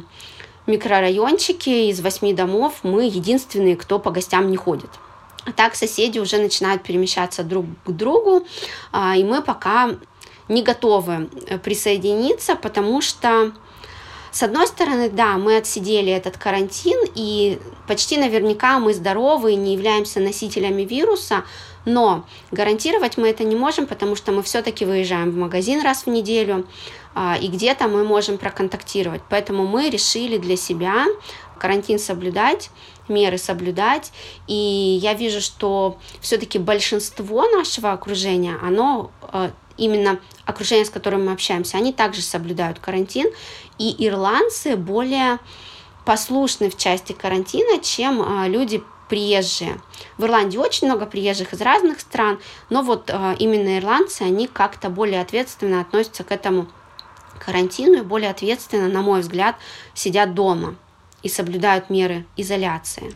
микрорайончике 0.67 1.89
из 1.89 1.99
восьми 2.01 2.33
домов 2.33 2.79
мы 2.83 3.05
единственные, 3.05 3.75
кто 3.75 3.99
по 3.99 4.11
гостям 4.11 4.49
не 4.49 4.57
ходит. 4.57 4.89
А 5.45 5.51
так 5.51 5.75
соседи 5.75 6.19
уже 6.19 6.37
начинают 6.37 6.83
перемещаться 6.83 7.43
друг 7.43 7.65
к 7.85 7.91
другу, 7.91 8.45
а, 8.91 9.15
и 9.15 9.23
мы 9.23 9.41
пока 9.41 9.91
не 10.49 10.63
готовы 10.63 11.29
э, 11.47 11.57
присоединиться, 11.59 12.55
потому 12.55 13.01
что 13.01 13.53
с 14.31 14.43
одной 14.43 14.67
стороны, 14.67 15.09
да, 15.09 15.37
мы 15.37 15.57
отсидели 15.57 16.11
этот 16.11 16.37
карантин, 16.37 16.99
и 17.15 17.59
почти 17.87 18.17
наверняка 18.17 18.77
мы 18.79 18.93
здоровы 18.93 19.53
и 19.53 19.55
не 19.55 19.73
являемся 19.73 20.19
носителями 20.19 20.83
вируса, 20.83 21.45
но 21.85 22.25
гарантировать 22.51 23.17
мы 23.17 23.29
это 23.29 23.43
не 23.43 23.55
можем, 23.55 23.87
потому 23.87 24.15
что 24.15 24.31
мы 24.31 24.43
все-таки 24.43 24.85
выезжаем 24.85 25.31
в 25.31 25.35
магазин 25.35 25.81
раз 25.81 26.05
в 26.05 26.09
неделю, 26.09 26.67
а, 27.15 27.37
и 27.41 27.47
где-то 27.47 27.87
мы 27.87 28.03
можем 28.03 28.37
проконтактировать. 28.37 29.21
Поэтому 29.29 29.65
мы 29.65 29.89
решили 29.89 30.37
для 30.37 30.57
себя 30.57 31.05
карантин 31.57 31.97
соблюдать, 31.97 32.69
меры 33.09 33.37
соблюдать. 33.37 34.11
И 34.47 34.99
я 35.01 35.13
вижу, 35.13 35.41
что 35.41 35.97
все-таки 36.21 36.59
большинство 36.59 37.47
нашего 37.49 37.91
окружения, 37.91 38.57
оно 38.61 39.11
э, 39.33 39.51
именно 39.77 40.19
окружение, 40.45 40.85
с 40.85 40.89
которым 40.89 41.25
мы 41.25 41.31
общаемся, 41.31 41.77
они 41.77 41.93
также 41.93 42.21
соблюдают 42.21 42.79
карантин. 42.79 43.27
И 43.77 43.95
ирландцы 44.05 44.75
более 44.75 45.39
послушны 46.05 46.69
в 46.69 46.77
части 46.77 47.13
карантина, 47.13 47.81
чем 47.81 48.21
э, 48.21 48.47
люди 48.47 48.83
приезжие. 49.09 49.81
В 50.17 50.25
Ирландии 50.25 50.57
очень 50.57 50.87
много 50.87 51.05
приезжих 51.05 51.53
из 51.53 51.61
разных 51.61 51.99
стран, 51.99 52.39
но 52.69 52.83
вот 52.83 53.09
э, 53.09 53.35
именно 53.39 53.79
ирландцы, 53.79 54.21
они 54.21 54.47
как-то 54.47 54.89
более 54.89 55.19
ответственно 55.19 55.81
относятся 55.81 56.23
к 56.23 56.31
этому 56.31 56.67
карантину 57.43 57.99
и 57.99 58.01
более 58.01 58.29
ответственно, 58.29 58.87
на 58.87 59.01
мой 59.01 59.21
взгляд, 59.21 59.55
сидят 59.93 60.33
дома 60.35 60.75
и 61.23 61.29
соблюдают 61.29 61.89
меры 61.89 62.25
изоляции. 62.37 63.13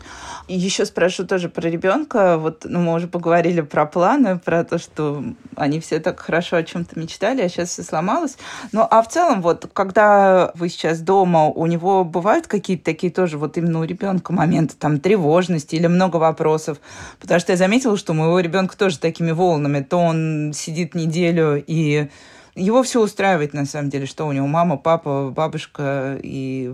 Еще 0.48 0.84
спрошу 0.84 1.26
тоже 1.26 1.48
про 1.48 1.68
ребенка. 1.68 2.38
Вот 2.38 2.64
ну, 2.64 2.80
мы 2.80 2.94
уже 2.94 3.08
поговорили 3.08 3.62
про 3.62 3.86
планы, 3.86 4.38
про 4.38 4.64
то, 4.64 4.78
что 4.78 5.24
они 5.56 5.80
все 5.80 6.00
так 6.00 6.20
хорошо 6.20 6.56
о 6.56 6.62
чем-то 6.62 6.98
мечтали, 6.98 7.42
а 7.42 7.48
сейчас 7.48 7.70
все 7.70 7.82
сломалось. 7.82 8.36
Ну, 8.72 8.86
а 8.88 9.02
в 9.02 9.08
целом, 9.08 9.40
вот, 9.42 9.68
когда 9.72 10.52
вы 10.54 10.68
сейчас 10.68 11.00
дома, 11.00 11.46
у 11.46 11.66
него 11.66 12.04
бывают 12.04 12.46
какие-то 12.46 12.84
такие 12.84 13.12
тоже 13.12 13.38
вот 13.38 13.56
именно 13.56 13.80
у 13.80 13.84
ребенка 13.84 14.32
моменты 14.32 14.74
там 14.78 15.00
тревожности 15.00 15.76
или 15.76 15.86
много 15.86 16.16
вопросов? 16.16 16.78
Потому 17.20 17.40
что 17.40 17.52
я 17.52 17.56
заметила, 17.56 17.96
что 17.96 18.12
у 18.12 18.16
моего 18.16 18.38
ребенка 18.40 18.76
тоже 18.76 18.98
такими 18.98 19.30
волнами. 19.30 19.80
То 19.80 19.98
он 19.98 20.52
сидит 20.54 20.94
неделю 20.94 21.62
и 21.66 22.08
его 22.54 22.82
все 22.82 23.02
устраивает, 23.02 23.52
на 23.52 23.66
самом 23.66 23.90
деле, 23.90 24.06
что 24.06 24.26
у 24.26 24.32
него 24.32 24.46
мама, 24.46 24.76
папа, 24.76 25.32
бабушка 25.34 26.18
и 26.22 26.72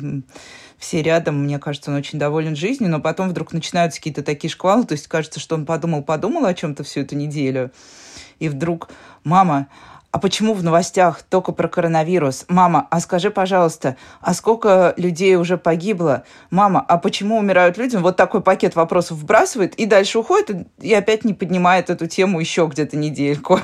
все 0.81 1.03
рядом, 1.03 1.45
мне 1.45 1.59
кажется, 1.59 1.91
он 1.91 1.99
очень 1.99 2.19
доволен 2.19 2.57
жизнью, 2.57 2.91
но 2.91 3.01
потом 3.01 3.29
вдруг 3.29 3.53
начинаются 3.53 4.01
какие-то 4.01 4.23
такие 4.23 4.51
шквалы, 4.51 4.85
то 4.85 4.93
есть 4.93 5.07
кажется, 5.07 5.39
что 5.39 5.55
он 5.55 5.67
подумал, 5.67 6.03
подумал 6.03 6.47
о 6.47 6.55
чем-то 6.55 6.83
всю 6.83 7.01
эту 7.03 7.15
неделю, 7.15 7.71
и 8.39 8.49
вдруг, 8.49 8.89
мама, 9.23 9.69
а 10.11 10.19
почему 10.19 10.55
в 10.55 10.65
новостях 10.65 11.23
только 11.23 11.53
про 11.53 11.69
коронавирус? 11.69 12.47
Мама, 12.49 12.89
а 12.91 12.99
скажи, 12.99 13.31
пожалуйста, 13.31 13.97
а 14.21 14.35
сколько 14.35 14.93
людей 14.97 15.37
уже 15.37 15.57
погибло? 15.57 16.25
Мама, 16.51 16.85
а 16.89 16.99
почему 16.99 17.39
умирают 17.39 17.77
люди? 17.77 17.95
Вот 17.95 18.17
такой 18.17 18.41
пакет 18.41 18.75
вопросов 18.75 19.19
вбрасывает 19.19 19.75
и 19.75 19.87
дальше 19.87 20.19
уходит 20.19 20.67
и 20.81 20.93
опять 20.95 21.25
не 21.25 21.35
поднимает 21.35 21.91
эту 21.91 22.09
тему 22.09 22.41
еще 22.41 22.67
где-то 22.67 22.97
недельку. 22.97 23.61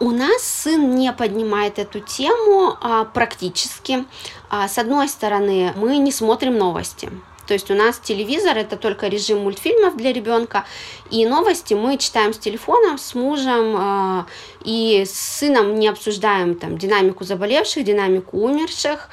У 0.00 0.10
нас 0.10 0.42
сын 0.42 0.96
не 0.96 1.12
поднимает 1.12 1.78
эту 1.78 2.00
тему 2.00 2.76
а, 2.80 3.04
практически. 3.04 4.04
А, 4.50 4.66
с 4.66 4.76
одной 4.78 5.08
стороны, 5.08 5.72
мы 5.76 5.98
не 5.98 6.10
смотрим 6.10 6.58
новости. 6.58 7.10
То 7.46 7.54
есть 7.54 7.70
у 7.70 7.74
нас 7.74 7.98
телевизор 7.98 8.56
это 8.56 8.76
только 8.76 9.08
режим 9.08 9.42
мультфильмов 9.42 9.96
для 9.96 10.12
ребенка, 10.12 10.64
и 11.10 11.26
новости 11.26 11.74
мы 11.74 11.98
читаем 11.98 12.32
с 12.32 12.38
телефона, 12.38 12.96
с 12.96 13.14
мужем, 13.14 13.76
э, 13.76 14.24
и 14.64 15.04
с 15.04 15.12
сыном 15.12 15.74
не 15.74 15.88
обсуждаем 15.88 16.54
там 16.54 16.78
динамику 16.78 17.24
заболевших, 17.24 17.84
динамику 17.84 18.38
умерших. 18.38 19.10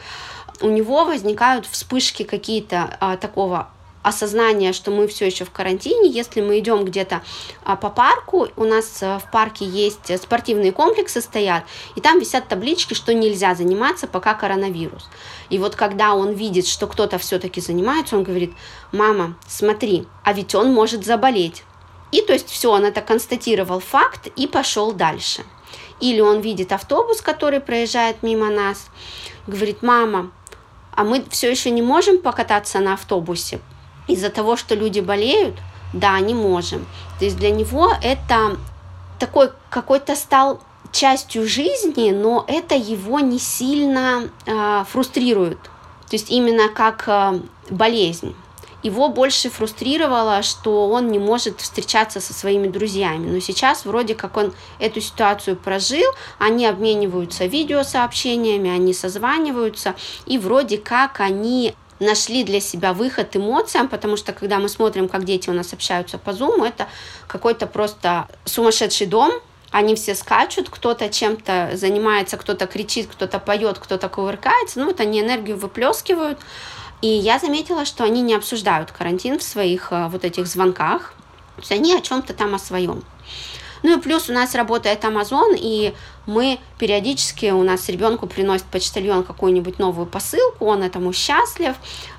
У 0.62 0.70
него 0.70 1.04
возникают 1.06 1.66
вспышки 1.66 2.24
какие-то 2.24 2.98
э, 3.02 3.18
такого 3.20 3.70
осознание, 4.04 4.74
что 4.74 4.92
мы 4.92 5.08
все 5.08 5.26
еще 5.26 5.46
в 5.46 5.52
карантине, 5.52 6.10
если 6.10 6.42
мы 6.42 6.60
идем 6.60 6.86
где-то 6.86 7.22
а, 7.64 7.76
по 7.76 7.90
парку, 7.90 8.48
у 8.56 8.64
нас 8.64 9.00
а, 9.02 9.20
в 9.20 9.30
парке 9.32 9.66
есть 9.66 10.18
спортивные 10.22 10.72
комплексы 10.72 11.22
стоят, 11.22 11.64
и 11.96 12.02
там 12.02 12.20
висят 12.20 12.48
таблички, 12.48 12.94
что 12.94 13.14
нельзя 13.14 13.56
заниматься, 13.56 14.08
пока 14.08 14.34
коронавирус. 14.34 15.10
И 15.50 15.60
вот 15.60 15.76
когда 15.76 16.16
он 16.16 16.34
видит, 16.34 16.68
что 16.68 16.88
кто-то 16.88 17.18
все-таки 17.18 17.62
занимается, 17.62 18.18
он 18.18 18.24
говорит, 18.24 18.54
мама, 18.92 19.36
смотри, 19.48 20.08
а 20.24 20.34
ведь 20.34 20.56
он 20.56 20.74
может 20.74 21.06
заболеть. 21.06 21.64
И 22.12 22.22
то 22.22 22.34
есть 22.34 22.50
все, 22.50 22.72
он 22.72 22.86
это 22.86 23.02
констатировал 23.02 23.80
факт 23.80 24.28
и 24.36 24.48
пошел 24.48 24.92
дальше. 24.92 25.44
Или 26.00 26.20
он 26.20 26.42
видит 26.42 26.72
автобус, 26.72 27.22
который 27.22 27.60
проезжает 27.60 28.24
мимо 28.24 28.50
нас, 28.50 28.88
говорит, 29.48 29.84
мама, 29.84 30.32
а 30.94 31.04
мы 31.04 31.24
все 31.30 31.50
еще 31.50 31.70
не 31.70 31.82
можем 31.82 32.20
покататься 32.20 32.80
на 32.80 32.94
автобусе, 32.94 33.62
из-за 34.14 34.30
того, 34.30 34.56
что 34.56 34.76
люди 34.76 35.00
болеют, 35.00 35.56
да, 35.94 36.20
не 36.20 36.34
можем. 36.34 36.86
То 37.20 37.26
есть 37.26 37.38
для 37.38 37.52
него 37.52 37.92
это 38.02 38.58
такой 39.20 39.52
какой-то 39.70 40.16
стал 40.16 40.62
частью 40.92 41.48
жизни, 41.48 42.12
но 42.12 42.44
это 42.48 42.76
его 42.76 43.20
не 43.20 43.40
сильно 43.40 44.30
э, 44.46 44.84
фрустрирует. 44.90 45.60
То 45.62 46.16
есть 46.16 46.30
именно 46.30 46.70
как 46.70 47.04
э, 47.08 47.40
болезнь. 47.70 48.36
Его 48.84 49.10
больше 49.10 49.50
фрустрировало, 49.50 50.42
что 50.42 50.90
он 50.90 51.10
не 51.10 51.20
может 51.20 51.62
встречаться 51.62 52.20
со 52.20 52.34
своими 52.34 52.68
друзьями. 52.68 53.30
Но 53.30 53.40
сейчас 53.40 53.86
вроде 53.86 54.16
как 54.16 54.38
он 54.38 54.54
эту 54.80 55.02
ситуацию 55.02 55.56
прожил, 55.56 56.12
они 56.40 56.66
обмениваются 56.66 57.46
видеосообщениями, 57.46 58.72
они 58.72 58.94
созваниваются, 58.94 59.96
и 60.26 60.40
вроде 60.40 60.80
как 60.80 61.20
они 61.20 61.76
нашли 62.02 62.44
для 62.44 62.60
себя 62.60 62.94
выход 62.94 63.36
эмоциям, 63.36 63.88
потому 63.88 64.18
что 64.18 64.34
когда 64.34 64.58
мы 64.58 64.68
смотрим, 64.68 65.08
как 65.08 65.24
дети 65.24 65.50
у 65.50 65.54
нас 65.54 65.72
общаются 65.72 66.18
по 66.18 66.32
Zoom, 66.32 66.68
это 66.68 66.88
какой-то 67.28 67.68
просто 67.68 68.28
сумасшедший 68.44 69.08
дом, 69.08 69.32
они 69.70 69.96
все 69.96 70.16
скачут, 70.16 70.70
кто-то 70.70 71.10
чем-то 71.10 71.72
занимается, 71.76 72.36
кто-то 72.38 72.68
кричит, 72.68 73.08
кто-то 73.10 73.40
поет, 73.40 73.80
кто-то 73.80 74.10
кувыркается, 74.10 74.80
ну 74.80 74.88
вот 74.88 75.00
они 75.00 75.22
энергию 75.22 75.58
выплескивают. 75.58 76.40
И 77.02 77.08
я 77.08 77.40
заметила, 77.40 77.86
что 77.86 78.04
они 78.04 78.22
не 78.22 78.36
обсуждают 78.36 78.92
карантин 78.92 79.40
в 79.40 79.44
своих 79.44 79.92
э, 79.92 80.08
вот 80.10 80.24
этих 80.26 80.46
звонках, 80.46 81.14
то 81.56 81.62
есть 81.62 81.72
они 81.72 81.96
о 81.96 82.02
чем-то 82.02 82.34
там 82.34 82.54
о 82.54 82.60
своем. 82.60 83.04
Ну 83.84 83.98
и 83.98 84.02
плюс 84.02 84.30
у 84.30 84.34
нас 84.34 84.56
работает 84.56 85.04
Amazon, 85.04 85.56
и 85.58 85.94
мы 86.26 86.60
периодически, 86.78 87.52
у 87.52 87.64
нас 87.64 87.90
ребенку 87.90 88.28
приносит 88.28 88.66
почтальон 88.66 89.24
какую-нибудь 89.24 89.80
новую 89.80 90.06
посылку, 90.06 90.66
он 90.66 90.84
этому 90.84 91.14
счастлив, 91.14 91.76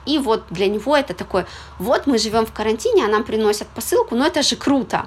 и 0.07 0.18
вот 0.18 0.44
для 0.51 0.66
него 0.66 0.96
это 0.96 1.14
такое, 1.14 1.46
вот 1.79 2.07
мы 2.07 2.18
живем 2.18 2.46
в 2.46 2.53
карантине, 2.53 3.05
а 3.05 3.09
нам 3.09 3.25
приносят 3.25 3.68
посылку, 3.68 4.16
но 4.16 4.27
это 4.27 4.42
же 4.42 4.57
круто. 4.57 5.07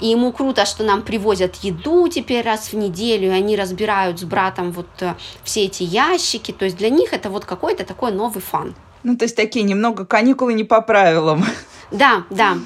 И 0.00 0.08
ему 0.08 0.32
круто, 0.32 0.64
что 0.64 0.82
нам 0.82 1.02
привозят 1.02 1.56
еду 1.56 2.08
теперь 2.08 2.42
раз 2.42 2.72
в 2.72 2.76
неделю, 2.76 3.28
и 3.28 3.34
они 3.34 3.54
разбирают 3.54 4.18
с 4.18 4.24
братом 4.24 4.72
вот 4.72 4.86
э, 5.00 5.14
все 5.44 5.66
эти 5.66 5.82
ящики. 5.82 6.52
То 6.52 6.64
есть 6.64 6.78
для 6.78 6.88
них 6.88 7.12
это 7.12 7.28
вот 7.28 7.44
какой-то 7.44 7.84
такой 7.84 8.10
новый 8.10 8.40
фан. 8.40 8.74
Ну, 9.02 9.16
то 9.18 9.24
есть 9.24 9.36
такие 9.36 9.62
немного 9.62 10.06
каникулы 10.06 10.54
не 10.54 10.64
по 10.64 10.80
правилам. 10.80 11.44
Да, 11.90 12.24
да. 12.30 12.56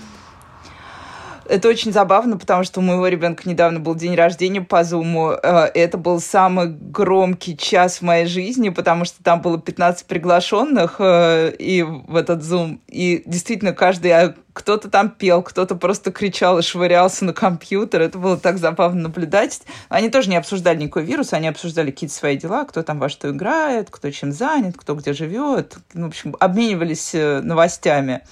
Это 1.47 1.69
очень 1.69 1.93
забавно, 1.93 2.39
потому 2.39 2.65
что 2.65 2.81
у 2.81 2.83
моего 2.83 3.07
ребенка 3.07 3.49
недавно 3.49 3.79
был 3.79 3.95
день 3.95 4.15
рождения 4.15 4.63
по 4.63 4.83
Зуму. 4.83 5.33
Э, 5.33 5.67
это 5.75 5.99
был 5.99 6.21
самый 6.21 6.69
громкий 6.69 7.57
час 7.57 7.99
в 7.99 8.03
моей 8.03 8.27
жизни, 8.27 8.71
потому 8.71 9.05
что 9.05 9.23
там 9.23 9.43
было 9.43 9.61
15 9.61 10.07
приглашенных 10.07 10.97
э, 10.99 11.53
и 11.59 11.83
в 11.83 12.17
этот 12.17 12.43
Зум. 12.43 12.81
И 12.89 13.23
действительно, 13.27 13.73
каждый 13.73 14.11
а, 14.13 14.35
кто-то 14.55 14.89
там 14.89 15.11
пел, 15.11 15.43
кто-то 15.43 15.75
просто 15.75 16.13
кричал 16.13 16.59
и 16.59 16.63
швырялся 16.63 17.25
на 17.25 17.35
компьютер. 17.35 18.01
Это 18.01 18.19
было 18.19 18.39
так 18.39 18.57
забавно 18.59 19.03
наблюдать. 19.03 19.61
Они 19.89 20.09
тоже 20.09 20.31
не 20.31 20.37
обсуждали 20.37 20.79
никакой 20.79 21.05
вирус, 21.05 21.35
они 21.35 21.49
обсуждали 21.49 21.91
какие-то 21.91 22.15
свои 22.15 22.39
дела, 22.39 22.65
кто 22.65 22.83
там 22.83 22.99
во 22.99 23.09
что 23.09 23.31
играет, 23.31 23.89
кто 23.91 24.11
чем 24.11 24.33
занят, 24.33 24.77
кто 24.79 24.95
где 24.95 25.13
живет. 25.13 25.77
В 25.93 26.07
общем, 26.07 26.37
обменивались 26.41 27.15
э, 27.15 27.41
новостями. 27.41 28.23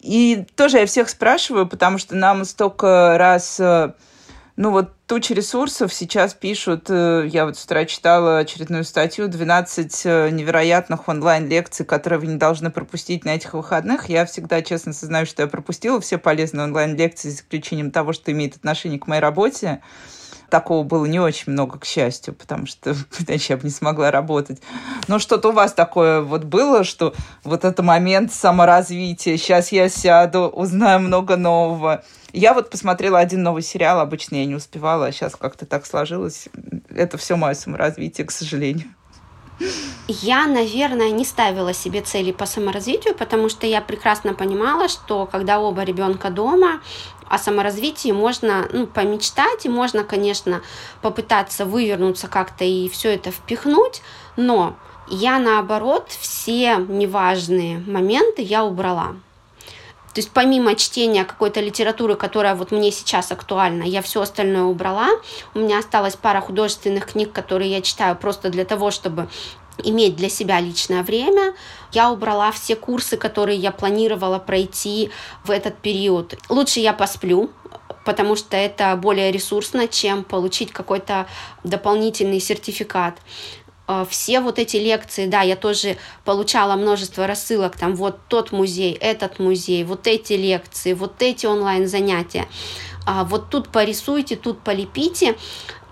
И 0.00 0.46
тоже 0.56 0.78
я 0.78 0.86
всех 0.86 1.08
спрашиваю, 1.08 1.66
потому 1.66 1.98
что 1.98 2.14
нам 2.14 2.44
столько 2.44 3.16
раз, 3.18 3.58
э, 3.60 3.92
ну 4.56 4.70
вот 4.70 4.92
тучи 5.06 5.32
ресурсов 5.32 5.92
сейчас 5.92 6.34
пишут, 6.34 6.86
э, 6.88 7.28
я 7.30 7.44
вот 7.44 7.56
с 7.56 7.64
утра 7.64 7.84
читала 7.84 8.38
очередную 8.38 8.84
статью, 8.84 9.28
12 9.28 10.02
э, 10.04 10.30
невероятных 10.30 11.08
онлайн-лекций, 11.08 11.84
которые 11.84 12.20
вы 12.20 12.26
не 12.28 12.36
должны 12.36 12.70
пропустить 12.70 13.24
на 13.24 13.34
этих 13.34 13.54
выходных. 13.54 14.08
Я 14.08 14.24
всегда 14.26 14.62
честно 14.62 14.92
сознаю, 14.92 15.26
что 15.26 15.42
я 15.42 15.48
пропустила 15.48 16.00
все 16.00 16.18
полезные 16.18 16.64
онлайн-лекции, 16.64 17.28
за 17.28 17.36
исключением 17.36 17.90
того, 17.90 18.12
что 18.12 18.32
имеет 18.32 18.56
отношение 18.56 18.98
к 18.98 19.06
моей 19.06 19.20
работе 19.20 19.82
такого 20.50 20.82
было 20.82 21.06
не 21.06 21.20
очень 21.20 21.52
много, 21.52 21.78
к 21.78 21.84
счастью, 21.84 22.34
потому 22.34 22.66
что 22.66 22.94
иначе 23.26 23.54
я 23.54 23.56
бы 23.56 23.64
не 23.64 23.70
смогла 23.70 24.10
работать. 24.10 24.60
Но 25.08 25.18
что-то 25.18 25.48
у 25.48 25.52
вас 25.52 25.72
такое 25.72 26.20
вот 26.20 26.44
было, 26.44 26.84
что 26.84 27.14
вот 27.44 27.64
это 27.64 27.82
момент 27.82 28.32
саморазвития, 28.32 29.36
сейчас 29.36 29.72
я 29.72 29.88
сяду, 29.88 30.48
узнаю 30.48 31.00
много 31.00 31.36
нового. 31.36 32.04
Я 32.32 32.54
вот 32.54 32.70
посмотрела 32.70 33.18
один 33.18 33.42
новый 33.42 33.62
сериал, 33.62 34.00
обычно 34.00 34.36
я 34.36 34.46
не 34.46 34.54
успевала, 34.54 35.06
а 35.06 35.12
сейчас 35.12 35.34
как-то 35.36 35.66
так 35.66 35.86
сложилось. 35.86 36.48
Это 36.90 37.16
все 37.18 37.36
мое 37.36 37.54
саморазвитие, 37.54 38.26
к 38.26 38.30
сожалению. 38.30 38.88
Я, 40.08 40.46
наверное, 40.46 41.10
не 41.10 41.24
ставила 41.24 41.74
себе 41.74 42.00
цели 42.00 42.32
по 42.32 42.46
саморазвитию, 42.46 43.14
потому 43.14 43.48
что 43.48 43.66
я 43.66 43.80
прекрасно 43.80 44.34
понимала, 44.34 44.88
что 44.88 45.26
когда 45.26 45.60
оба 45.60 45.82
ребенка 45.82 46.30
дома, 46.30 46.80
о 47.30 47.38
саморазвитии 47.38 48.10
можно 48.10 48.68
ну, 48.72 48.88
помечтать, 48.88 49.64
и 49.64 49.68
можно, 49.68 50.02
конечно, 50.02 50.62
попытаться 51.00 51.64
вывернуться 51.64 52.26
как-то 52.26 52.64
и 52.64 52.88
все 52.88 53.14
это 53.14 53.30
впихнуть, 53.30 54.02
но 54.36 54.76
я, 55.08 55.38
наоборот, 55.38 56.08
все 56.08 56.76
неважные 56.76 57.78
моменты 57.86 58.42
я 58.42 58.64
убрала. 58.64 59.14
То 60.12 60.18
есть 60.18 60.32
помимо 60.32 60.74
чтения 60.74 61.24
какой-то 61.24 61.60
литературы, 61.60 62.16
которая 62.16 62.56
вот 62.56 62.72
мне 62.72 62.90
сейчас 62.90 63.30
актуальна, 63.30 63.84
я 63.84 64.02
все 64.02 64.22
остальное 64.22 64.64
убрала. 64.64 65.08
У 65.54 65.60
меня 65.60 65.78
осталась 65.78 66.16
пара 66.16 66.40
художественных 66.40 67.06
книг, 67.06 67.30
которые 67.30 67.70
я 67.70 67.80
читаю 67.80 68.16
просто 68.16 68.50
для 68.50 68.64
того, 68.64 68.90
чтобы 68.90 69.28
иметь 69.82 70.16
для 70.16 70.28
себя 70.28 70.60
личное 70.60 71.02
время. 71.02 71.54
Я 71.92 72.10
убрала 72.10 72.52
все 72.52 72.76
курсы, 72.76 73.16
которые 73.16 73.58
я 73.58 73.72
планировала 73.72 74.38
пройти 74.38 75.10
в 75.44 75.50
этот 75.50 75.78
период. 75.78 76.34
Лучше 76.48 76.80
я 76.80 76.92
посплю, 76.92 77.50
потому 78.04 78.36
что 78.36 78.56
это 78.56 78.96
более 78.96 79.32
ресурсно, 79.32 79.88
чем 79.88 80.24
получить 80.24 80.72
какой-то 80.72 81.26
дополнительный 81.64 82.40
сертификат 82.40 83.18
э, 83.88 84.06
все 84.08 84.40
вот 84.40 84.58
эти 84.58 84.76
лекции, 84.76 85.26
да, 85.26 85.42
я 85.42 85.56
тоже 85.56 85.96
получала 86.24 86.76
множество 86.76 87.26
рассылок, 87.26 87.76
там 87.76 87.94
вот 87.94 88.18
тот 88.28 88.52
музей, 88.52 88.94
этот 88.94 89.38
музей, 89.38 89.84
вот 89.84 90.06
эти 90.06 90.34
лекции, 90.34 90.92
вот 90.92 91.22
эти 91.22 91.46
онлайн 91.46 91.86
занятия, 91.86 92.46
а 93.06 93.24
вот 93.24 93.50
тут 93.50 93.68
порисуйте, 93.68 94.36
тут 94.36 94.60
полепите, 94.60 95.36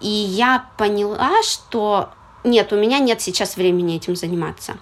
и 0.01 0.09
я 0.09 0.71
поняла, 0.77 1.43
что 1.43 2.11
нет, 2.51 2.73
у 2.73 2.77
меня 2.77 2.99
нет 2.99 3.21
сейчас 3.21 3.57
времени 3.57 3.97
этим 3.97 4.17
заниматься. 4.17 4.77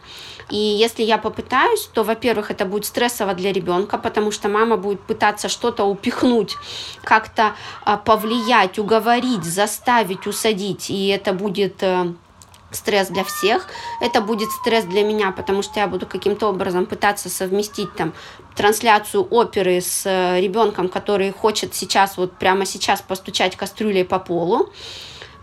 И 0.50 0.57
если 0.57 1.02
я 1.02 1.18
попытаюсь, 1.18 1.88
то, 1.92 2.05
во-первых, 2.05 2.50
это 2.50 2.64
будет 2.64 2.85
стрессово 2.85 3.35
для 3.35 3.52
ребенка, 3.52 3.98
потому 3.98 4.31
что 4.31 4.48
мама 4.48 4.76
будет 4.76 5.00
пытаться 5.00 5.48
что-то 5.48 5.85
упихнуть, 5.85 6.57
как-то 7.02 7.57
а, 7.85 7.96
повлиять, 7.96 8.79
уговорить, 8.79 9.44
заставить, 9.44 10.26
усадить, 10.26 10.88
и 10.88 11.09
это 11.09 11.33
будет 11.33 11.83
э, 11.83 12.12
стресс 12.70 13.09
для 13.09 13.24
всех, 13.24 13.66
это 14.00 14.20
будет 14.20 14.50
стресс 14.50 14.85
для 14.85 15.02
меня, 15.02 15.33
потому 15.33 15.62
что 15.62 15.81
я 15.81 15.88
буду 15.88 16.07
каким-то 16.07 16.48
образом 16.48 16.87
пытаться 16.87 17.29
совместить 17.29 17.92
там 17.94 18.12
трансляцию 18.55 19.26
оперы 19.29 19.81
с 19.81 20.07
э, 20.07 20.40
ребенком, 20.40 20.88
который 20.88 21.33
хочет 21.33 21.74
сейчас, 21.74 22.16
вот 22.16 22.38
прямо 22.38 22.66
сейчас 22.66 23.02
постучать 23.02 23.57
кастрюлей 23.57 24.05
по 24.05 24.20
полу, 24.20 24.70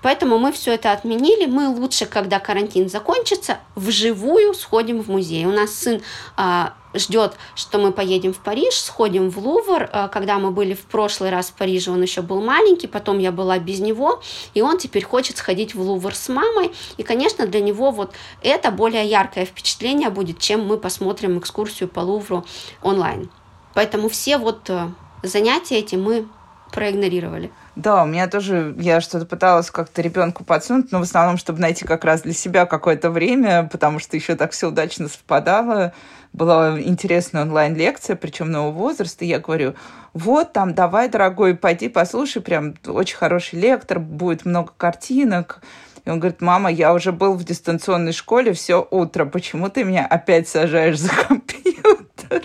Поэтому 0.03 0.37
мы 0.37 0.51
все 0.51 0.73
это 0.73 0.91
отменили. 0.91 1.45
Мы 1.45 1.69
лучше, 1.69 2.05
когда 2.05 2.39
карантин 2.39 2.89
закончится, 2.89 3.59
вживую 3.75 4.53
сходим 4.53 5.01
в 5.01 5.07
музей. 5.07 5.45
У 5.45 5.51
нас 5.51 5.73
сын 5.73 6.01
а, 6.35 6.73
ждет, 6.93 7.35
что 7.55 7.79
мы 7.79 7.93
поедем 7.93 8.33
в 8.33 8.39
Париж, 8.39 8.73
сходим 8.75 9.29
в 9.29 9.37
Лувр. 9.39 9.89
А, 9.91 10.09
когда 10.09 10.39
мы 10.39 10.51
были 10.51 10.73
в 10.73 10.81
прошлый 10.81 11.29
раз 11.29 11.47
в 11.49 11.53
Париже, 11.53 11.89
он 11.89 12.01
еще 12.01 12.21
был 12.21 12.41
маленький, 12.41 12.87
потом 12.87 13.17
я 13.17 13.31
была 13.31 13.57
без 13.59 13.79
него, 13.79 14.21
и 14.53 14.61
он 14.61 14.77
теперь 14.77 15.05
хочет 15.05 15.37
сходить 15.37 15.73
в 15.73 15.81
Лувр 15.81 16.13
с 16.13 16.27
мамой. 16.27 16.73
И, 16.97 17.03
конечно, 17.03 17.47
для 17.47 17.61
него 17.61 17.91
вот 17.91 18.13
это 18.41 18.71
более 18.71 19.05
яркое 19.05 19.45
впечатление 19.45 20.09
будет, 20.09 20.37
чем 20.37 20.67
мы 20.67 20.77
посмотрим 20.77 21.39
экскурсию 21.39 21.87
по 21.87 22.01
Лувру 22.01 22.45
онлайн. 22.81 23.31
Поэтому 23.73 24.09
все 24.09 24.37
вот 24.37 24.69
э, 24.69 24.89
занятия 25.23 25.77
эти 25.77 25.95
мы 25.95 26.27
проигнорировали. 26.73 27.51
Да, 27.75 28.03
у 28.03 28.05
меня 28.05 28.27
тоже, 28.27 28.75
я 28.77 29.01
что-то 29.01 29.25
пыталась 29.25 29.71
как-то 29.71 30.03
ребенку 30.03 30.43
подсунуть, 30.43 30.91
но 30.91 30.99
в 30.99 31.03
основном, 31.03 31.37
чтобы 31.37 31.59
найти 31.59 31.85
как 31.85 32.03
раз 32.03 32.21
для 32.21 32.33
себя 32.33 32.67
какое-то 32.67 33.09
время, 33.09 33.67
потому 33.71 33.97
что 33.97 34.15
еще 34.15 34.35
так 34.35 34.51
все 34.51 34.67
удачно 34.69 35.07
совпадало. 35.07 35.91
Была 36.33 36.79
интересная 36.79 37.43
онлайн-лекция, 37.43 38.15
причем 38.15 38.51
нового 38.51 38.71
возраста, 38.71 39.25
и 39.25 39.27
я 39.27 39.39
говорю, 39.39 39.73
вот 40.13 40.53
там, 40.53 40.75
давай, 40.75 41.09
дорогой, 41.09 41.55
пойди 41.55 41.89
послушай, 41.89 42.43
прям 42.43 42.75
очень 42.85 43.17
хороший 43.17 43.59
лектор, 43.59 43.99
будет 43.99 44.45
много 44.45 44.71
картинок. 44.77 45.61
И 46.05 46.09
он 46.09 46.19
говорит, 46.19 46.41
мама, 46.41 46.71
я 46.71 46.93
уже 46.93 47.11
был 47.11 47.33
в 47.33 47.43
дистанционной 47.43 48.13
школе 48.13 48.53
все 48.53 48.87
утро, 48.91 49.25
почему 49.25 49.69
ты 49.69 49.83
меня 49.83 50.05
опять 50.05 50.47
сажаешь 50.47 50.99
за 50.99 51.09
компьютер? 51.09 52.43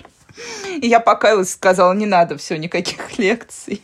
И 0.81 0.87
я 0.87 0.99
покаялась, 0.99 1.51
сказала, 1.51 1.93
не 1.93 2.05
надо, 2.07 2.37
все, 2.37 2.57
никаких 2.57 3.19
лекций. 3.19 3.83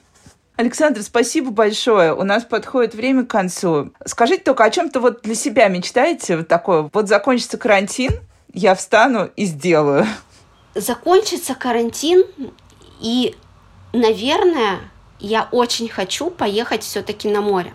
Александр, 0.57 1.01
спасибо 1.01 1.51
большое. 1.51 2.15
У 2.15 2.23
нас 2.23 2.43
подходит 2.43 2.95
время 2.95 3.25
к 3.25 3.29
концу. 3.29 3.91
Скажите 4.05 4.43
только, 4.43 4.63
о 4.63 4.69
чем-то 4.69 5.01
вот 5.01 5.21
для 5.21 5.35
себя 5.35 5.67
мечтаете? 5.67 6.37
Вот 6.37 6.47
такое, 6.47 6.89
вот 6.93 7.09
закончится 7.09 7.57
карантин, 7.57 8.11
я 8.53 8.73
встану 8.73 9.29
и 9.35 9.45
сделаю. 9.45 10.07
Закончится 10.73 11.55
карантин, 11.55 12.23
и, 13.01 13.35
наверное, 13.91 14.79
я 15.19 15.49
очень 15.51 15.89
хочу 15.89 16.29
поехать 16.29 16.83
все-таки 16.83 17.29
на 17.29 17.41
море 17.41 17.73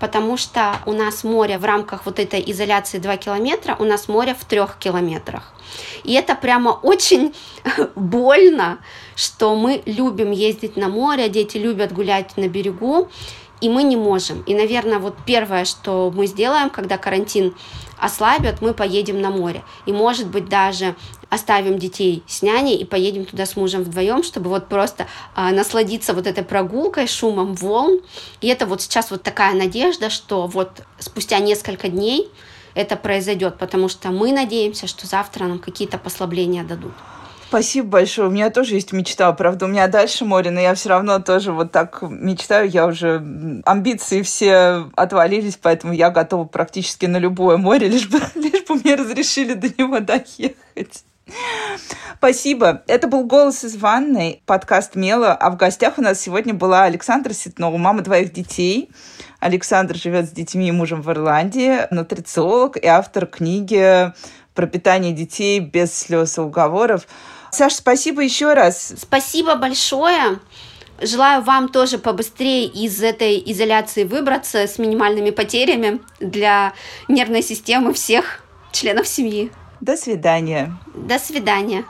потому 0.00 0.36
что 0.36 0.80
у 0.84 0.92
нас 0.92 1.24
море 1.24 1.56
в 1.56 1.64
рамках 1.64 2.04
вот 2.04 2.18
этой 2.18 2.42
изоляции 2.50 2.98
2 2.98 3.16
километра, 3.16 3.74
у 3.78 3.84
нас 3.84 4.06
море 4.06 4.34
в 4.38 4.44
3 4.44 4.60
километрах. 4.78 5.54
И 6.02 6.12
это 6.12 6.34
прямо 6.34 6.70
очень 6.70 7.34
больно, 7.94 8.80
что 9.16 9.54
мы 9.54 9.82
любим 9.86 10.30
ездить 10.30 10.76
на 10.76 10.88
море, 10.88 11.28
дети 11.28 11.56
любят 11.56 11.92
гулять 11.92 12.36
на 12.36 12.48
берегу, 12.48 13.08
и 13.60 13.68
мы 13.68 13.82
не 13.82 13.96
можем. 13.96 14.42
И, 14.42 14.54
наверное, 14.54 14.98
вот 14.98 15.14
первое, 15.24 15.64
что 15.64 16.12
мы 16.14 16.26
сделаем, 16.26 16.70
когда 16.70 16.98
карантин 16.98 17.54
ослабят, 17.98 18.60
мы 18.60 18.74
поедем 18.74 19.20
на 19.20 19.30
море. 19.30 19.62
И, 19.86 19.92
может 19.92 20.26
быть, 20.28 20.48
даже 20.48 20.94
оставим 21.30 21.78
детей 21.78 22.22
с 22.26 22.42
няней 22.42 22.76
и 22.76 22.84
поедем 22.84 23.24
туда 23.24 23.46
с 23.46 23.56
мужем 23.56 23.82
вдвоем, 23.82 24.22
чтобы 24.22 24.50
вот 24.50 24.68
просто 24.68 25.06
э, 25.36 25.50
насладиться 25.50 26.12
вот 26.12 26.26
этой 26.26 26.44
прогулкой, 26.44 27.06
шумом 27.06 27.54
волн. 27.54 28.00
И 28.40 28.48
это 28.48 28.66
вот 28.66 28.82
сейчас 28.82 29.10
вот 29.10 29.22
такая 29.22 29.54
надежда, 29.54 30.10
что 30.10 30.46
вот 30.46 30.82
спустя 30.98 31.38
несколько 31.38 31.88
дней 31.88 32.28
это 32.74 32.96
произойдет, 32.96 33.56
потому 33.58 33.88
что 33.88 34.10
мы 34.10 34.32
надеемся, 34.32 34.86
что 34.86 35.06
завтра 35.06 35.44
нам 35.44 35.58
какие-то 35.58 35.96
послабления 35.96 36.64
дадут. 36.64 36.92
Спасибо 37.54 37.86
большое. 37.86 38.26
У 38.26 38.32
меня 38.32 38.50
тоже 38.50 38.74
есть 38.74 38.92
мечта. 38.92 39.32
Правда, 39.32 39.66
у 39.66 39.68
меня 39.68 39.86
дальше 39.86 40.24
море, 40.24 40.50
но 40.50 40.58
я 40.58 40.74
все 40.74 40.88
равно 40.88 41.20
тоже 41.20 41.52
вот 41.52 41.70
так 41.70 42.02
мечтаю. 42.02 42.68
Я 42.68 42.84
уже... 42.84 43.22
Амбиции 43.64 44.22
все 44.22 44.90
отвалились, 44.96 45.56
поэтому 45.62 45.92
я 45.92 46.10
готова 46.10 46.46
практически 46.46 47.06
на 47.06 47.18
любое 47.18 47.56
море, 47.56 47.88
лишь 47.90 48.08
бы, 48.08 48.20
лишь 48.34 48.64
бы 48.64 48.74
мне 48.74 48.96
разрешили 48.96 49.54
до 49.54 49.68
него 49.68 50.00
доехать. 50.00 51.04
Спасибо. 52.16 52.82
Это 52.88 53.06
был 53.06 53.22
«Голос 53.22 53.62
из 53.62 53.76
ванной», 53.76 54.42
подкаст 54.46 54.96
Мела. 54.96 55.32
А 55.32 55.50
в 55.50 55.56
гостях 55.56 55.98
у 55.98 56.02
нас 56.02 56.20
сегодня 56.20 56.54
была 56.54 56.82
Александра 56.82 57.32
Ситнова, 57.32 57.76
мама 57.76 58.02
двоих 58.02 58.32
детей. 58.32 58.90
Александр 59.38 59.94
живет 59.94 60.26
с 60.28 60.32
детьми 60.32 60.70
и 60.70 60.72
мужем 60.72 61.02
в 61.02 61.10
Ирландии, 61.12 61.86
нутрициолог 61.92 62.76
и 62.78 62.88
автор 62.88 63.26
книги 63.26 64.12
про 64.54 64.66
питание 64.66 65.12
детей 65.12 65.60
без 65.60 65.96
слез 65.96 66.36
и 66.38 66.40
уговоров. 66.40 67.06
Саша, 67.54 67.76
спасибо 67.76 68.20
еще 68.20 68.52
раз. 68.52 68.94
Спасибо 68.98 69.54
большое. 69.54 70.40
Желаю 71.00 71.40
вам 71.42 71.68
тоже 71.68 71.98
побыстрее 71.98 72.66
из 72.66 73.00
этой 73.00 73.40
изоляции 73.46 74.02
выбраться 74.02 74.66
с 74.66 74.76
минимальными 74.78 75.30
потерями 75.30 76.00
для 76.18 76.72
нервной 77.06 77.42
системы 77.42 77.92
всех 77.92 78.44
членов 78.72 79.06
семьи. 79.06 79.52
До 79.80 79.96
свидания. 79.96 80.76
До 80.94 81.18
свидания. 81.20 81.84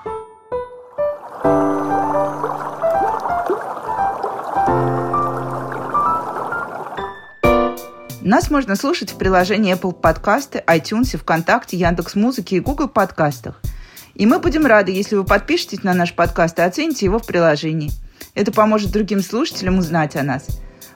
Нас 8.20 8.50
можно 8.50 8.76
слушать 8.76 9.12
в 9.12 9.16
приложении 9.16 9.74
Apple 9.74 9.98
Podcasts, 9.98 10.62
iTunes, 10.66 11.16
ВКонтакте, 11.16 11.78
Яндекс.Музыке 11.78 12.56
и 12.56 12.60
Google 12.60 12.88
подкастах– 12.88 13.62
и 14.14 14.26
мы 14.26 14.38
будем 14.38 14.66
рады, 14.66 14.92
если 14.92 15.16
вы 15.16 15.24
подпишетесь 15.24 15.82
на 15.82 15.94
наш 15.94 16.14
подкаст 16.14 16.58
и 16.58 16.62
оцените 16.62 17.06
его 17.06 17.18
в 17.18 17.26
приложении. 17.26 17.90
Это 18.34 18.52
поможет 18.52 18.92
другим 18.92 19.20
слушателям 19.20 19.78
узнать 19.78 20.16
о 20.16 20.22
нас. 20.22 20.46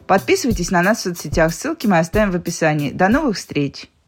Подписывайтесь 0.07 0.71
на 0.71 0.83
нас 0.83 0.99
в 0.99 1.03
соцсетях, 1.03 1.53
ссылки 1.53 1.87
мы 1.87 1.99
оставим 1.99 2.31
в 2.31 2.37
описании. 2.37 2.91
До 2.91 3.09
новых 3.09 3.37
встреч! 3.37 3.89